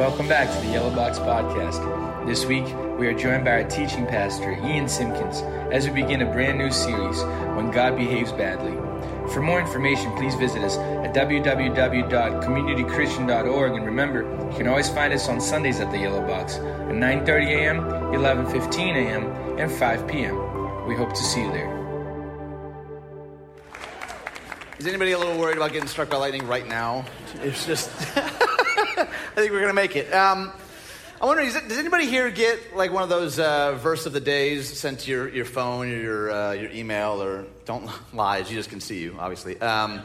Welcome 0.00 0.28
back 0.28 0.48
to 0.48 0.56
the 0.66 0.72
Yellow 0.72 0.88
Box 0.96 1.18
Podcast. 1.18 2.26
This 2.26 2.46
week, 2.46 2.64
we 2.98 3.06
are 3.06 3.12
joined 3.12 3.44
by 3.44 3.50
our 3.50 3.64
teaching 3.64 4.06
pastor, 4.06 4.52
Ian 4.52 4.88
Simpkins, 4.88 5.42
as 5.70 5.86
we 5.86 5.92
begin 5.92 6.22
a 6.22 6.24
brand 6.24 6.56
new 6.56 6.70
series, 6.70 7.22
When 7.54 7.70
God 7.70 7.96
Behaves 7.96 8.32
Badly. 8.32 8.72
For 9.30 9.42
more 9.42 9.60
information, 9.60 10.10
please 10.16 10.34
visit 10.36 10.64
us 10.64 10.78
at 10.78 11.14
www.communitychristian.org. 11.14 13.72
And 13.74 13.84
remember, 13.84 14.22
you 14.50 14.56
can 14.56 14.68
always 14.68 14.88
find 14.88 15.12
us 15.12 15.28
on 15.28 15.38
Sundays 15.38 15.80
at 15.80 15.90
the 15.90 15.98
Yellow 15.98 16.26
Box 16.26 16.54
at 16.54 16.94
9.30 16.94 17.46
a.m., 17.48 17.82
11.15 18.14 18.96
a.m., 18.96 19.26
and 19.58 19.70
5 19.70 20.08
p.m. 20.08 20.86
We 20.86 20.96
hope 20.96 21.10
to 21.10 21.22
see 21.22 21.42
you 21.42 21.52
there. 21.52 21.78
Is 24.78 24.86
anybody 24.86 25.12
a 25.12 25.18
little 25.18 25.36
worried 25.36 25.58
about 25.58 25.74
getting 25.74 25.90
struck 25.90 26.08
by 26.08 26.16
lightning 26.16 26.46
right 26.46 26.66
now? 26.66 27.04
It's 27.42 27.66
just, 27.66 27.90
I 28.16 28.46
think 29.40 29.52
we're 29.52 29.60
going 29.60 29.70
to 29.70 29.74
make 29.74 29.96
it. 29.96 30.12
Um, 30.12 30.52
I 31.18 31.24
wonder, 31.24 31.42
it, 31.42 31.52
does 31.68 31.78
anybody 31.78 32.06
here 32.06 32.30
get 32.30 32.76
like 32.76 32.92
one 32.92 33.02
of 33.02 33.08
those 33.08 33.38
uh, 33.38 33.72
verse 33.72 34.04
of 34.04 34.12
the 34.12 34.20
days 34.20 34.78
sent 34.78 35.00
to 35.00 35.10
your, 35.10 35.28
your 35.28 35.44
phone 35.46 35.90
or 35.90 35.96
your, 35.96 36.30
uh, 36.30 36.52
your 36.52 36.70
email 36.70 37.22
or 37.22 37.46
don't 37.64 37.90
lie, 38.14 38.42
Jesus 38.42 38.66
can 38.66 38.80
see 38.80 39.00
you, 39.00 39.16
obviously. 39.18 39.58
Um, 39.60 40.02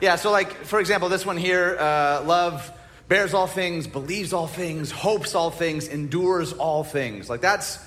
yeah, 0.00 0.16
so 0.16 0.30
like, 0.30 0.52
for 0.64 0.80
example, 0.80 1.08
this 1.08 1.24
one 1.24 1.38
here, 1.38 1.78
uh, 1.78 2.22
love 2.24 2.70
bears 3.08 3.32
all 3.32 3.46
things, 3.46 3.86
believes 3.86 4.32
all 4.32 4.46
things, 4.46 4.90
hopes 4.90 5.34
all 5.34 5.50
things, 5.50 5.88
endures 5.88 6.52
all 6.52 6.84
things. 6.84 7.30
Like 7.30 7.40
that's, 7.40 7.78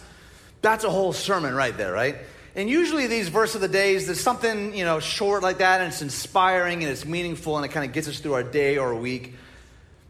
that's 0.63 0.83
a 0.83 0.89
whole 0.89 1.13
sermon 1.13 1.53
right 1.53 1.77
there, 1.77 1.93
right? 1.93 2.15
And 2.55 2.67
usually 2.67 3.05
these 3.05 3.29
verse 3.29 3.53
of 3.53 3.61
the 3.61 3.67
days, 3.67 4.07
there's 4.07 4.19
something, 4.19 4.75
you 4.75 4.83
know, 4.83 4.99
short 4.99 5.43
like 5.43 5.59
that, 5.59 5.81
and 5.81 5.91
it's 5.91 6.01
inspiring 6.01 6.81
and 6.81 6.91
it's 6.91 7.05
meaningful 7.05 7.55
and 7.55 7.63
it 7.63 7.69
kind 7.69 7.85
of 7.85 7.93
gets 7.93 8.07
us 8.07 8.19
through 8.19 8.33
our 8.33 8.43
day 8.43 8.79
or 8.79 8.91
a 8.91 8.97
week. 8.97 9.35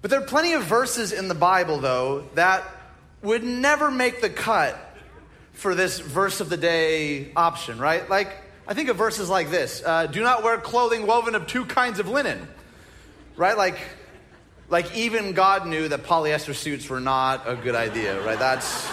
But 0.01 0.11
there 0.11 0.19
are 0.21 0.25
plenty 0.25 0.53
of 0.53 0.63
verses 0.63 1.11
in 1.11 1.27
the 1.27 1.35
Bible, 1.35 1.79
though, 1.79 2.27
that 2.35 2.63
would 3.21 3.43
never 3.43 3.89
make 3.89 4.21
the 4.21 4.29
cut 4.29 4.77
for 5.53 5.73
this 5.73 5.99
verse 5.99 6.39
of 6.39 6.49
the 6.49 6.57
day 6.57 7.31
option, 7.35 7.79
right? 7.79 8.07
Like, 8.09 8.31
I 8.67 8.73
think 8.73 8.89
of 8.89 8.97
verses 8.97 9.29
like 9.29 9.49
this 9.49 9.81
uh, 9.85 10.07
Do 10.07 10.21
not 10.21 10.43
wear 10.43 10.57
clothing 10.57 11.07
woven 11.07 11.35
of 11.35 11.47
two 11.47 11.65
kinds 11.65 11.99
of 11.99 12.07
linen, 12.07 12.47
right? 13.35 13.57
Like, 13.57 13.79
like 14.69 14.95
even 14.95 15.33
God 15.33 15.65
knew 15.65 15.87
that 15.87 16.03
polyester 16.03 16.53
suits 16.53 16.89
were 16.89 16.99
not 16.99 17.43
a 17.47 17.55
good 17.55 17.75
idea, 17.75 18.21
right? 18.23 18.37
That's 18.37 18.87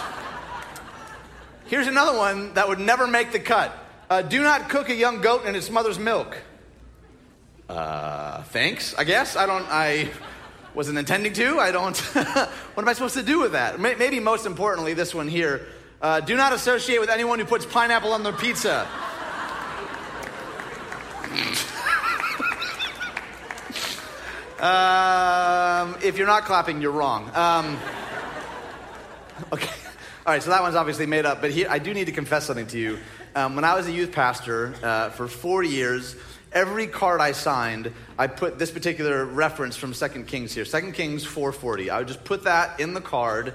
Here's 1.67 1.87
another 1.87 2.15
one 2.15 2.53
that 2.53 2.67
would 2.67 2.79
never 2.79 3.07
make 3.07 3.31
the 3.31 3.39
cut. 3.39 3.75
Uh, 4.07 4.21
do 4.21 4.43
not 4.43 4.69
cook 4.69 4.89
a 4.89 4.95
young 4.95 5.21
goat 5.21 5.45
in 5.45 5.55
its 5.55 5.71
mother's 5.71 5.97
milk. 5.97 6.37
Uh, 7.67 8.43
thanks, 8.43 8.93
I 8.93 9.03
guess. 9.03 9.35
I 9.35 9.47
don't, 9.47 9.65
I 9.67 10.11
wasn't 10.75 10.97
intending 10.97 11.33
to. 11.33 11.59
I 11.59 11.71
don't, 11.71 11.97
what 12.13 12.77
am 12.77 12.87
I 12.87 12.93
supposed 12.93 13.15
to 13.15 13.23
do 13.23 13.39
with 13.39 13.53
that? 13.53 13.79
Maybe 13.79 14.19
most 14.19 14.45
importantly, 14.45 14.93
this 14.93 15.15
one 15.15 15.27
here. 15.27 15.65
Uh, 16.01 16.19
do 16.19 16.35
not 16.35 16.51
associate 16.51 16.99
with 16.99 17.09
anyone 17.09 17.39
who 17.39 17.45
puts 17.45 17.65
pineapple 17.65 18.11
on 18.11 18.23
their 18.23 18.33
pizza. 18.33 18.87
um, 24.59 25.95
if 26.03 26.17
you're 26.17 26.27
not 26.27 26.43
clapping, 26.43 26.81
you're 26.81 26.91
wrong. 26.91 27.31
Um, 27.33 27.79
okay. 29.53 29.73
All 30.25 30.33
right, 30.33 30.43
so 30.43 30.49
that 30.49 30.61
one's 30.61 30.75
obviously 30.75 31.05
made 31.05 31.25
up, 31.25 31.39
but 31.39 31.51
here, 31.51 31.67
I 31.69 31.79
do 31.79 31.93
need 31.93 32.05
to 32.05 32.11
confess 32.11 32.45
something 32.45 32.67
to 32.67 32.79
you. 32.79 32.97
Um, 33.35 33.55
when 33.55 33.63
I 33.63 33.75
was 33.75 33.87
a 33.87 33.91
youth 33.91 34.11
pastor 34.11 34.73
uh, 34.81 35.09
for 35.11 35.27
four 35.27 35.63
years, 35.63 36.15
every 36.55 36.87
card 36.87 37.19
I 37.19 37.33
signed, 37.33 37.91
I 38.17 38.27
put 38.27 38.57
this 38.57 38.71
particular 38.71 39.25
reference 39.25 39.75
from 39.75 39.93
2 39.93 40.07
Kings 40.23 40.53
here, 40.53 40.63
2 40.63 40.93
Kings 40.93 41.25
4.40. 41.25 41.89
I 41.89 41.99
would 41.99 42.07
just 42.07 42.23
put 42.23 42.45
that 42.45 42.79
in 42.79 42.93
the 42.93 43.01
card 43.01 43.53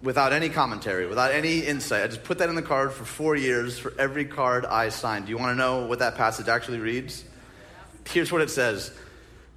without 0.00 0.32
any 0.32 0.48
commentary, 0.48 1.06
without 1.06 1.32
any 1.32 1.58
insight. 1.58 2.04
I 2.04 2.06
just 2.06 2.22
put 2.22 2.38
that 2.38 2.48
in 2.48 2.54
the 2.54 2.62
card 2.62 2.92
for 2.92 3.04
four 3.04 3.34
years 3.34 3.76
for 3.76 3.92
every 3.98 4.24
card 4.24 4.64
I 4.64 4.90
signed. 4.90 5.26
Do 5.26 5.30
you 5.30 5.38
want 5.38 5.50
to 5.50 5.58
know 5.58 5.86
what 5.86 5.98
that 5.98 6.14
passage 6.14 6.46
actually 6.46 6.78
reads? 6.78 7.24
Here's 8.06 8.30
what 8.30 8.40
it 8.40 8.50
says. 8.50 8.92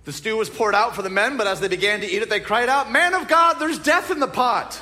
The 0.04 0.12
stew 0.12 0.36
was 0.36 0.50
poured 0.50 0.74
out 0.74 0.96
for 0.96 1.04
the 1.04 1.12
men, 1.12 1.38
but 1.38 1.46
as 1.46 1.60
they 1.60 1.68
began 1.68 2.02
to 2.02 2.08
eat 2.08 2.24
it, 2.24 2.30
they 2.32 2.40
cried 2.40 2.70
out, 2.70 2.92
Man 2.92 3.14
of 3.14 3.28
God, 3.28 3.60
there's 3.60 3.78
death 3.78 4.10
in 4.10 4.20
the 4.20 4.28
pot. 4.28 4.82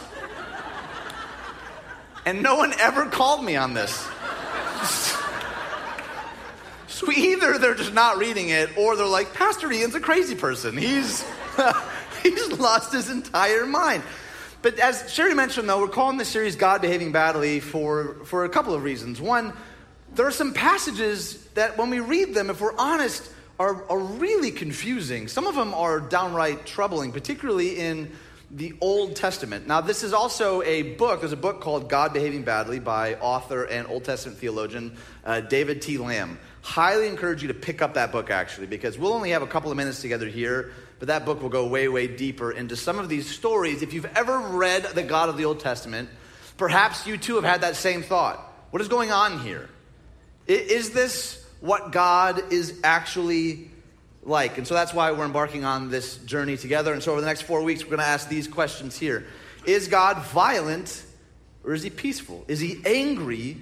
And 2.26 2.42
no 2.42 2.56
one 2.56 2.74
ever 2.80 3.08
called 3.08 3.44
me 3.44 3.58
on 3.58 3.74
this. 3.74 4.08
So 7.00 7.10
either 7.14 7.58
they're 7.58 7.76
just 7.76 7.94
not 7.94 8.18
reading 8.18 8.50
it, 8.50 8.78
or 8.78 8.98
they're 8.98 9.06
like, 9.06 9.34
Pastor 9.34 9.72
Ian's 9.72 9.96
a 9.96 10.02
crazy 10.02 10.36
person. 10.36 10.76
He's 10.76 11.24
he's 12.24 12.52
lost 12.60 12.92
his 12.92 13.10
entire 13.10 13.66
mind. 13.66 14.04
But 14.62 14.80
as 14.80 15.10
Sherry 15.10 15.34
mentioned, 15.34 15.70
though, 15.70 15.80
we're 15.80 15.88
calling 15.88 16.18
this 16.18 16.28
series 16.28 16.58
God 16.58 16.82
Behaving 16.82 17.14
Badly 17.14 17.62
for, 17.62 18.16
for 18.26 18.44
a 18.44 18.50
couple 18.50 18.74
of 18.74 18.84
reasons. 18.84 19.22
One, 19.22 19.54
there 20.14 20.28
are 20.28 20.32
some 20.32 20.54
passages 20.54 21.42
that 21.54 21.78
when 21.78 21.90
we 21.90 22.02
read 22.02 22.34
them, 22.34 22.50
if 22.50 22.60
we're 22.60 22.76
honest, 22.76 23.32
are, 23.62 23.82
are 23.90 24.00
really 24.00 24.52
confusing. 24.52 25.30
Some 25.30 25.48
of 25.48 25.56
them 25.56 25.74
are 25.74 26.02
downright 26.02 26.66
troubling, 26.66 27.14
particularly 27.14 27.80
in 27.80 28.12
the 28.52 28.74
Old 28.82 29.16
Testament. 29.16 29.68
Now, 29.68 29.80
this 29.80 30.04
is 30.04 30.12
also 30.12 30.64
a 30.64 30.82
book. 30.82 31.22
There's 31.22 31.32
a 31.32 31.38
book 31.38 31.62
called 31.62 31.88
God 31.88 32.12
Behaving 32.12 32.44
Badly 32.44 32.80
by 32.80 33.16
author 33.16 33.64
and 33.64 33.88
Old 33.88 34.04
Testament 34.04 34.40
theologian 34.40 34.98
uh, 35.24 35.40
David 35.40 35.82
T. 35.82 35.98
Lamb. 35.98 36.40
Highly 36.62 37.08
encourage 37.08 37.42
you 37.42 37.48
to 37.48 37.54
pick 37.54 37.82
up 37.82 37.94
that 37.94 38.12
book, 38.12 38.30
actually, 38.30 38.68
because 38.68 38.98
we'll 38.98 39.14
only 39.14 39.32
have 39.32 39.42
a 39.42 39.48
couple 39.48 39.72
of 39.72 39.78
minutes 39.78 40.02
together 40.02 40.28
here, 40.28 40.72
but 41.00 41.08
that 41.08 41.26
book 41.26 41.42
will 41.42 41.50
go 41.50 41.68
way, 41.68 41.88
way 41.88 42.08
deeper 42.08 42.52
into 42.52 42.76
some 42.76 43.00
of 43.00 43.10
these 43.10 43.30
stories. 43.30 43.82
If 43.82 43.94
you've 43.94 44.10
ever 44.16 44.38
read 44.40 44.84
the 44.84 45.04
God 45.04 45.30
of 45.30 45.38
the 45.38 45.46
Old 45.46 45.60
Testament, 45.62 46.10
perhaps 46.58 47.08
you 47.08 47.18
too 47.18 47.36
have 47.36 47.44
had 47.44 47.62
that 47.62 47.76
same 47.76 48.04
thought. 48.04 48.38
What 48.72 48.82
is 48.82 48.88
going 48.88 49.12
on 49.12 49.40
here? 49.40 49.70
Is 50.48 50.92
this 50.92 51.46
what 51.62 51.92
God 51.92 52.52
is 52.52 52.80
actually 52.84 53.70
like. 54.24 54.58
And 54.58 54.68
so 54.68 54.74
that's 54.74 54.94
why 54.94 55.12
we're 55.12 55.26
embarking 55.26 55.66
on 55.66 55.90
this 55.90 56.18
journey 56.18 56.58
together. 56.58 56.94
And 56.94 57.02
so 57.02 57.12
over 57.12 57.22
the 57.22 57.28
next 57.28 57.42
four 57.42 57.64
weeks, 57.64 57.84
we're 57.84 57.92
going 57.92 58.00
to 58.00 58.06
ask 58.06 58.30
these 58.30 58.48
questions 58.48 58.98
here 58.98 59.26
Is 59.66 59.88
God 59.88 60.24
violent 60.26 61.04
or 61.64 61.74
is 61.74 61.84
he 61.84 61.90
peaceful? 61.90 62.46
Is 62.48 62.60
he 62.60 62.82
angry 62.86 63.62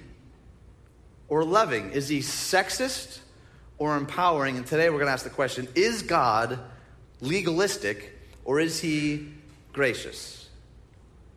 or 1.28 1.44
loving? 1.44 1.90
Is 1.90 2.08
he 2.08 2.20
sexist 2.20 3.20
or 3.78 3.96
empowering? 3.96 4.56
And 4.56 4.66
today 4.66 4.90
we're 4.90 4.96
going 4.96 5.06
to 5.06 5.12
ask 5.12 5.24
the 5.24 5.30
question 5.30 5.68
Is 5.74 6.02
God 6.02 6.58
legalistic 7.20 8.18
or 8.44 8.60
is 8.60 8.80
he 8.80 9.28
gracious? 9.72 10.48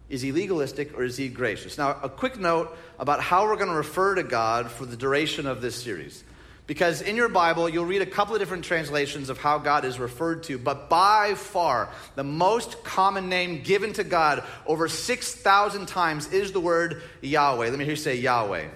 Is 0.10 0.22
he 0.22 0.32
legalistic 0.34 0.98
or 0.98 1.04
is 1.04 1.16
he 1.16 1.30
gracious? 1.30 1.78
Now, 1.78 1.98
a 2.04 2.10
quick 2.10 2.38
note 2.38 2.78
about 3.00 3.22
how 3.22 3.46
we're 3.46 3.56
going 3.56 3.70
to 3.70 3.76
refer 3.76 4.16
to 4.16 4.24
God 4.24 4.70
for 4.70 4.86
the 4.86 4.98
duration 4.98 5.48
of 5.48 5.62
this 5.62 5.82
series. 5.82 6.24
Because 6.68 7.02
in 7.02 7.16
your 7.16 7.28
Bible, 7.28 7.68
you'll 7.68 7.86
read 7.86 8.02
a 8.02 8.06
couple 8.06 8.36
of 8.36 8.40
different 8.40 8.64
translations 8.64 9.30
of 9.30 9.38
how 9.38 9.58
God 9.58 9.84
is 9.84 10.00
referred 10.00 10.44
to, 10.44 10.58
but 10.58 10.90
by 10.90 11.34
far, 11.36 11.90
the 12.16 12.24
most 12.24 12.84
common 12.84 13.30
name 13.30 13.62
given 13.62 13.94
to 13.94 14.04
God 14.04 14.44
over 14.66 14.88
6,000 14.88 15.86
times 15.88 16.32
is 16.32 16.52
the 16.52 16.62
word 16.62 17.04
Yahweh. 17.22 17.70
Let 17.70 17.78
me 17.78 17.84
hear 17.84 17.94
you 17.94 17.98
say 17.98 18.16
Yahweh. 18.16 18.68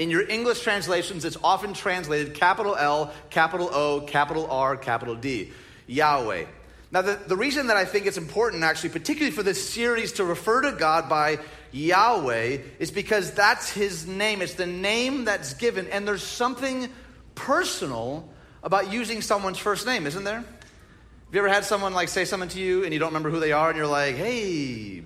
In 0.00 0.08
your 0.08 0.26
English 0.26 0.62
translations, 0.62 1.26
it's 1.26 1.36
often 1.44 1.74
translated 1.74 2.32
capital 2.32 2.74
L, 2.74 3.12
capital 3.28 3.68
O, 3.70 4.00
capital 4.00 4.50
R, 4.50 4.74
capital 4.78 5.14
D. 5.14 5.52
Yahweh. 5.86 6.46
Now, 6.90 7.02
the, 7.02 7.20
the 7.26 7.36
reason 7.36 7.66
that 7.66 7.76
I 7.76 7.84
think 7.84 8.06
it's 8.06 8.16
important, 8.16 8.62
actually, 8.62 8.88
particularly 8.88 9.30
for 9.30 9.42
this 9.42 9.68
series, 9.68 10.12
to 10.12 10.24
refer 10.24 10.62
to 10.62 10.72
God 10.72 11.10
by 11.10 11.38
Yahweh 11.72 12.60
is 12.78 12.90
because 12.90 13.32
that's 13.32 13.68
his 13.68 14.06
name. 14.06 14.40
It's 14.40 14.54
the 14.54 14.64
name 14.64 15.26
that's 15.26 15.52
given. 15.52 15.86
And 15.88 16.08
there's 16.08 16.22
something 16.22 16.88
personal 17.34 18.26
about 18.62 18.90
using 18.90 19.20
someone's 19.20 19.58
first 19.58 19.84
name, 19.84 20.06
isn't 20.06 20.24
there? 20.24 20.38
Have 20.38 21.34
you 21.34 21.40
ever 21.40 21.50
had 21.50 21.66
someone 21.66 21.92
like 21.92 22.08
say 22.08 22.24
something 22.24 22.48
to 22.48 22.58
you 22.58 22.84
and 22.84 22.94
you 22.94 22.98
don't 22.98 23.10
remember 23.10 23.28
who 23.28 23.38
they 23.38 23.52
are 23.52 23.68
and 23.68 23.76
you're 23.76 23.86
like, 23.86 24.16
hey, 24.16 25.02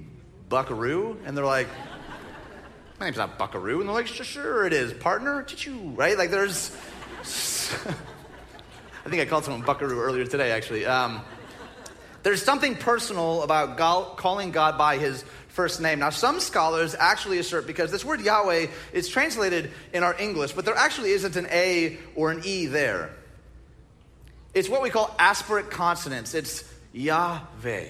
Buckaroo? 0.49 1.17
And 1.27 1.37
they're 1.37 1.45
like, 1.45 1.67
my 3.05 3.09
name's 3.09 3.19
not 3.19 3.37
Buckaroo. 3.37 3.81
And 3.81 3.89
they're 3.89 3.95
like, 3.95 4.07
sure, 4.07 4.67
it 4.67 4.73
is, 4.73 4.95
partner, 4.95 5.43
choo 5.43 5.93
right? 5.95 6.17
Like 6.17 6.31
there's, 6.31 6.71
I 7.21 9.11
think 9.11 9.21
I 9.21 9.27
called 9.27 9.45
someone 9.45 9.61
Buckaroo 9.61 10.01
earlier 10.01 10.25
today, 10.25 10.53
actually. 10.53 10.87
Um, 10.87 11.21
there's 12.23 12.43
something 12.43 12.77
personal 12.77 13.43
about 13.43 13.77
calling 14.17 14.53
God 14.53 14.79
by 14.79 14.97
his 14.97 15.23
first 15.49 15.83
name. 15.83 15.99
Now, 15.99 16.09
some 16.09 16.41
scholars 16.41 16.97
actually 16.99 17.37
assert 17.37 17.67
because 17.67 17.91
this 17.91 18.07
word 18.07 18.23
Yahweh 18.23 18.69
is 18.95 19.07
translated 19.07 19.71
in 19.93 20.03
our 20.03 20.19
English, 20.19 20.53
but 20.53 20.65
there 20.65 20.75
actually 20.75 21.11
isn't 21.11 21.37
an 21.37 21.47
A 21.51 21.99
or 22.15 22.31
an 22.31 22.41
E 22.43 22.65
there. 22.65 23.15
It's 24.55 24.71
what 24.71 24.81
we 24.81 24.89
call 24.89 25.15
aspirate 25.19 25.69
consonants. 25.69 26.33
It's 26.33 26.65
Yahweh. 26.95 27.89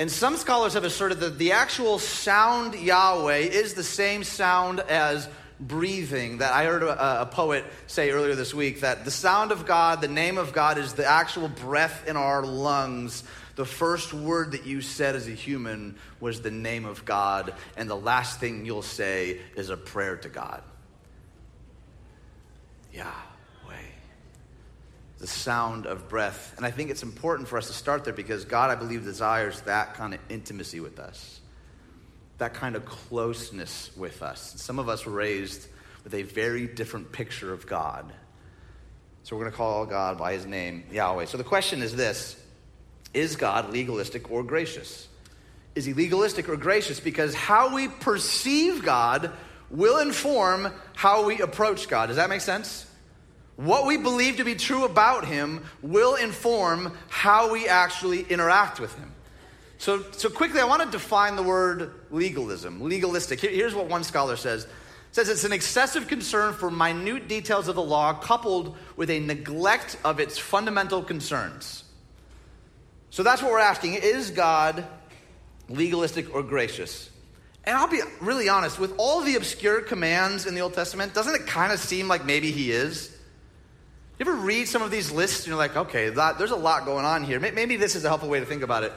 And 0.00 0.10
some 0.10 0.38
scholars 0.38 0.72
have 0.72 0.84
asserted 0.84 1.20
that 1.20 1.36
the 1.36 1.52
actual 1.52 1.98
sound 1.98 2.74
Yahweh 2.74 3.36
is 3.36 3.74
the 3.74 3.84
same 3.84 4.24
sound 4.24 4.80
as 4.80 5.28
breathing. 5.60 6.38
That 6.38 6.54
I 6.54 6.64
heard 6.64 6.82
a, 6.82 7.20
a, 7.20 7.26
poet 7.26 7.66
say 7.86 8.10
earlier 8.10 8.34
this 8.34 8.54
week 8.54 8.80
that 8.80 9.04
the 9.04 9.10
sound 9.10 9.52
of 9.52 9.66
God, 9.66 10.00
the 10.00 10.08
name 10.08 10.38
of 10.38 10.54
God, 10.54 10.78
is 10.78 10.94
the 10.94 11.04
actual 11.04 11.48
breath 11.48 12.08
in 12.08 12.16
our 12.16 12.42
lungs 12.42 13.24
the 13.56 13.66
first 13.66 14.14
word 14.14 14.52
that 14.52 14.64
you 14.64 14.80
said 14.80 15.14
as 15.14 15.28
a 15.28 15.32
human 15.32 15.96
was 16.18 16.40
the 16.40 16.50
name 16.50 16.86
of 16.86 17.04
God, 17.04 17.52
and 17.76 17.90
the 17.90 17.94
last 17.94 18.40
thing 18.40 18.64
you'll 18.64 18.80
say 18.80 19.38
is 19.54 19.68
a 19.68 19.76
prayer 19.76 20.16
to 20.16 20.30
God. 20.30 20.62
Yahweh. 22.94 23.29
The 25.20 25.26
sound 25.26 25.86
of 25.86 26.08
breath. 26.08 26.54
And 26.56 26.64
I 26.64 26.70
think 26.70 26.90
it's 26.90 27.02
important 27.02 27.48
for 27.48 27.58
us 27.58 27.66
to 27.66 27.72
start 27.72 28.04
there 28.04 28.14
because 28.14 28.44
God, 28.44 28.70
I 28.70 28.74
believe, 28.74 29.04
desires 29.04 29.60
that 29.62 29.94
kind 29.94 30.14
of 30.14 30.20
intimacy 30.28 30.80
with 30.80 30.98
us, 30.98 31.40
that 32.38 32.54
kind 32.54 32.74
of 32.74 32.86
closeness 32.86 33.90
with 33.96 34.22
us. 34.22 34.54
Some 34.56 34.78
of 34.78 34.88
us 34.88 35.04
were 35.04 35.12
raised 35.12 35.68
with 36.04 36.14
a 36.14 36.22
very 36.22 36.66
different 36.66 37.12
picture 37.12 37.52
of 37.52 37.66
God. 37.66 38.10
So 39.22 39.36
we're 39.36 39.42
going 39.42 39.52
to 39.52 39.56
call 39.58 39.86
God 39.86 40.18
by 40.18 40.32
his 40.32 40.46
name, 40.46 40.84
Yahweh. 40.90 41.26
So 41.26 41.36
the 41.36 41.44
question 41.44 41.82
is 41.82 41.94
this 41.94 42.36
Is 43.12 43.36
God 43.36 43.70
legalistic 43.70 44.30
or 44.30 44.42
gracious? 44.42 45.06
Is 45.74 45.84
he 45.84 45.92
legalistic 45.92 46.48
or 46.48 46.56
gracious? 46.56 46.98
Because 46.98 47.34
how 47.34 47.74
we 47.74 47.88
perceive 47.88 48.82
God 48.82 49.30
will 49.70 49.98
inform 49.98 50.72
how 50.94 51.24
we 51.24 51.40
approach 51.40 51.88
God. 51.88 52.06
Does 52.06 52.16
that 52.16 52.28
make 52.28 52.40
sense? 52.40 52.89
What 53.60 53.84
we 53.84 53.98
believe 53.98 54.38
to 54.38 54.44
be 54.44 54.54
true 54.54 54.86
about 54.86 55.26
him 55.26 55.62
will 55.82 56.14
inform 56.14 56.96
how 57.10 57.52
we 57.52 57.68
actually 57.68 58.22
interact 58.22 58.80
with 58.80 58.96
him. 58.96 59.12
So, 59.76 60.02
so 60.12 60.30
quickly, 60.30 60.60
I 60.60 60.64
want 60.64 60.82
to 60.82 60.90
define 60.90 61.36
the 61.36 61.42
word 61.42 61.92
legalism, 62.10 62.80
legalistic. 62.80 63.38
Here, 63.38 63.50
here's 63.50 63.74
what 63.74 63.86
one 63.86 64.02
scholar 64.02 64.36
says. 64.36 64.64
It 64.64 64.70
says 65.12 65.28
it's 65.28 65.44
an 65.44 65.52
excessive 65.52 66.08
concern 66.08 66.54
for 66.54 66.70
minute 66.70 67.28
details 67.28 67.68
of 67.68 67.74
the 67.74 67.82
law 67.82 68.14
coupled 68.14 68.78
with 68.96 69.10
a 69.10 69.20
neglect 69.20 69.98
of 70.06 70.20
its 70.20 70.38
fundamental 70.38 71.02
concerns. 71.02 71.84
So 73.10 73.22
that's 73.22 73.42
what 73.42 73.50
we're 73.50 73.58
asking. 73.58 73.92
Is 73.92 74.30
God 74.30 74.86
legalistic 75.68 76.34
or 76.34 76.42
gracious? 76.42 77.10
And 77.64 77.76
I'll 77.76 77.88
be 77.88 78.00
really 78.22 78.48
honest, 78.48 78.78
with 78.78 78.94
all 78.96 79.20
the 79.20 79.34
obscure 79.34 79.82
commands 79.82 80.46
in 80.46 80.54
the 80.54 80.62
Old 80.62 80.72
Testament, 80.72 81.12
doesn't 81.12 81.34
it 81.34 81.46
kind 81.46 81.74
of 81.74 81.78
seem 81.78 82.08
like 82.08 82.24
maybe 82.24 82.52
he 82.52 82.72
is? 82.72 83.18
You 84.20 84.26
ever 84.26 84.34
read 84.34 84.68
some 84.68 84.82
of 84.82 84.90
these 84.90 85.10
lists 85.10 85.38
and 85.38 85.46
you're 85.46 85.56
like, 85.56 85.74
okay, 85.74 86.10
that, 86.10 86.36
there's 86.36 86.50
a 86.50 86.56
lot 86.56 86.84
going 86.84 87.06
on 87.06 87.24
here. 87.24 87.40
Maybe 87.40 87.76
this 87.76 87.96
is 87.96 88.04
a 88.04 88.08
helpful 88.08 88.28
way 88.28 88.38
to 88.38 88.44
think 88.44 88.62
about 88.62 88.84
it. 88.84 88.92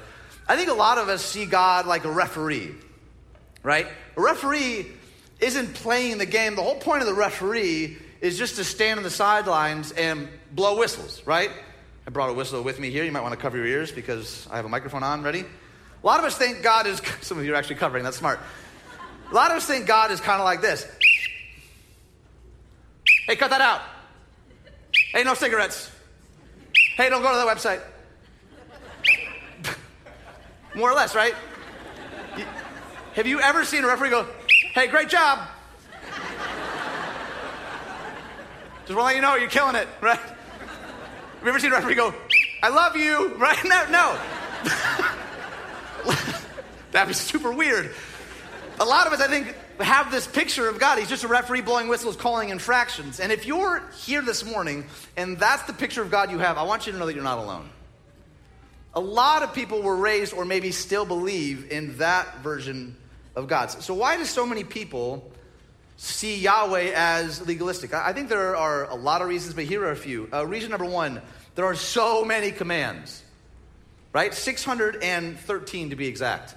I 0.49 0.57
think 0.57 0.69
a 0.69 0.73
lot 0.73 0.97
of 0.97 1.07
us 1.07 1.23
see 1.23 1.45
God 1.45 1.85
like 1.85 2.03
a 2.03 2.11
referee, 2.11 2.71
right? 3.63 3.87
A 4.17 4.21
referee 4.21 4.85
isn't 5.39 5.75
playing 5.75 6.17
the 6.17 6.25
game. 6.25 6.55
The 6.55 6.61
whole 6.61 6.75
point 6.75 7.03
of 7.03 7.07
the 7.07 7.13
referee 7.13 7.95
is 8.19 8.37
just 8.37 8.57
to 8.57 8.65
stand 8.65 8.97
on 8.97 9.05
the 9.05 9.09
sidelines 9.09 9.93
and 9.93 10.27
blow 10.51 10.77
whistles, 10.77 11.21
right? 11.25 11.51
I 12.05 12.09
brought 12.09 12.29
a 12.29 12.33
whistle 12.33 12.61
with 12.61 12.77
me 12.77 12.89
here. 12.89 13.05
You 13.05 13.11
might 13.13 13.21
want 13.21 13.33
to 13.33 13.39
cover 13.39 13.55
your 13.55 13.65
ears 13.65 13.93
because 13.93 14.45
I 14.51 14.57
have 14.57 14.65
a 14.65 14.69
microphone 14.69 15.03
on. 15.03 15.23
Ready? 15.23 15.45
A 15.45 16.05
lot 16.05 16.19
of 16.19 16.25
us 16.25 16.37
think 16.37 16.63
God 16.63 16.85
is, 16.85 17.01
some 17.21 17.39
of 17.39 17.45
you 17.45 17.53
are 17.53 17.55
actually 17.55 17.77
covering, 17.77 18.03
that's 18.03 18.17
smart. 18.17 18.41
A 19.31 19.33
lot 19.33 19.51
of 19.51 19.55
us 19.55 19.65
think 19.65 19.87
God 19.87 20.11
is 20.11 20.19
kind 20.19 20.41
of 20.41 20.43
like 20.43 20.59
this. 20.59 20.85
Hey, 23.25 23.37
cut 23.37 23.51
that 23.51 23.61
out. 23.61 23.92
Hey, 25.13 25.23
no 25.23 25.35
cigarettes. 25.35 25.91
Hey, 26.97 27.07
don't 27.07 27.21
go 27.21 27.29
to 27.31 27.37
that 27.37 27.55
website. 27.55 27.81
More 30.75 30.89
or 30.89 30.95
less, 30.95 31.13
right? 31.13 31.35
Have 33.13 33.27
you 33.27 33.39
ever 33.39 33.63
seen 33.63 33.83
a 33.83 33.87
referee 33.87 34.09
go, 34.09 34.25
hey, 34.73 34.87
great 34.87 35.09
job? 35.09 35.47
Just 38.87 38.97
want 38.97 39.01
to 39.01 39.03
let 39.03 39.15
you 39.15 39.21
know 39.21 39.35
you're 39.35 39.49
killing 39.49 39.75
it, 39.75 39.87
right? 40.01 40.17
Have 40.17 41.43
you 41.43 41.49
ever 41.49 41.59
seen 41.59 41.71
a 41.71 41.75
referee 41.75 41.93
go, 41.93 42.11
I 42.63 42.69
love 42.69 42.97
you, 42.97 43.35
right? 43.35 43.63
No, 43.65 43.85
no. 43.91 44.19
That'd 46.91 47.09
be 47.09 47.13
super 47.13 47.51
weird. 47.51 47.93
A 48.79 48.85
lot 48.85 49.05
of 49.05 49.13
us, 49.13 49.21
I 49.21 49.27
think, 49.27 49.55
have 49.79 50.11
this 50.11 50.27
picture 50.27 50.69
of 50.69 50.79
God. 50.79 50.99
He's 50.99 51.09
just 51.09 51.23
a 51.23 51.27
referee 51.27 51.61
blowing 51.61 51.87
whistles, 51.87 52.15
calling 52.15 52.49
infractions. 52.49 53.19
And 53.19 53.31
if 53.31 53.45
you're 53.45 53.83
here 54.05 54.21
this 54.21 54.45
morning 54.45 54.85
and 55.17 55.37
that's 55.37 55.63
the 55.63 55.73
picture 55.73 56.01
of 56.01 56.11
God 56.11 56.31
you 56.31 56.39
have, 56.39 56.57
I 56.57 56.63
want 56.63 56.85
you 56.85 56.93
to 56.93 56.99
know 56.99 57.05
that 57.05 57.15
you're 57.15 57.23
not 57.23 57.39
alone. 57.39 57.69
A 58.93 58.99
lot 58.99 59.41
of 59.41 59.53
people 59.53 59.81
were 59.81 59.95
raised 59.95 60.33
or 60.33 60.45
maybe 60.45 60.71
still 60.71 61.05
believe 61.05 61.71
in 61.71 61.97
that 61.97 62.39
version 62.39 62.95
of 63.35 63.47
God. 63.47 63.71
So, 63.71 63.93
why 63.93 64.17
do 64.17 64.25
so 64.25 64.45
many 64.45 64.63
people 64.63 65.31
see 65.97 66.37
Yahweh 66.37 66.91
as 66.95 67.45
legalistic? 67.47 67.93
I 67.93 68.13
think 68.13 68.29
there 68.29 68.55
are 68.55 68.89
a 68.89 68.95
lot 68.95 69.21
of 69.21 69.29
reasons, 69.29 69.55
but 69.55 69.63
here 69.63 69.83
are 69.83 69.91
a 69.91 69.95
few. 69.95 70.29
Uh, 70.31 70.45
reason 70.45 70.69
number 70.69 70.85
one 70.85 71.21
there 71.55 71.65
are 71.65 71.75
so 71.75 72.25
many 72.25 72.51
commands, 72.51 73.23
right? 74.11 74.33
613 74.33 75.89
to 75.89 75.95
be 75.95 76.07
exact. 76.07 76.55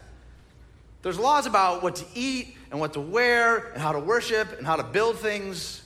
There's 1.03 1.19
laws 1.19 1.47
about 1.47 1.83
what 1.83 1.97
to 1.97 2.05
eat 2.15 2.56
and 2.71 2.81
what 2.81 2.95
to 2.95 3.01
wear 3.01 3.73
and 3.73 3.83
how 3.83 3.93
to 3.93 4.01
worship 4.01 4.59
and 4.59 4.67
how 4.67 4.77
to 4.77 4.83
build 4.83 5.19
things. 5.19 5.83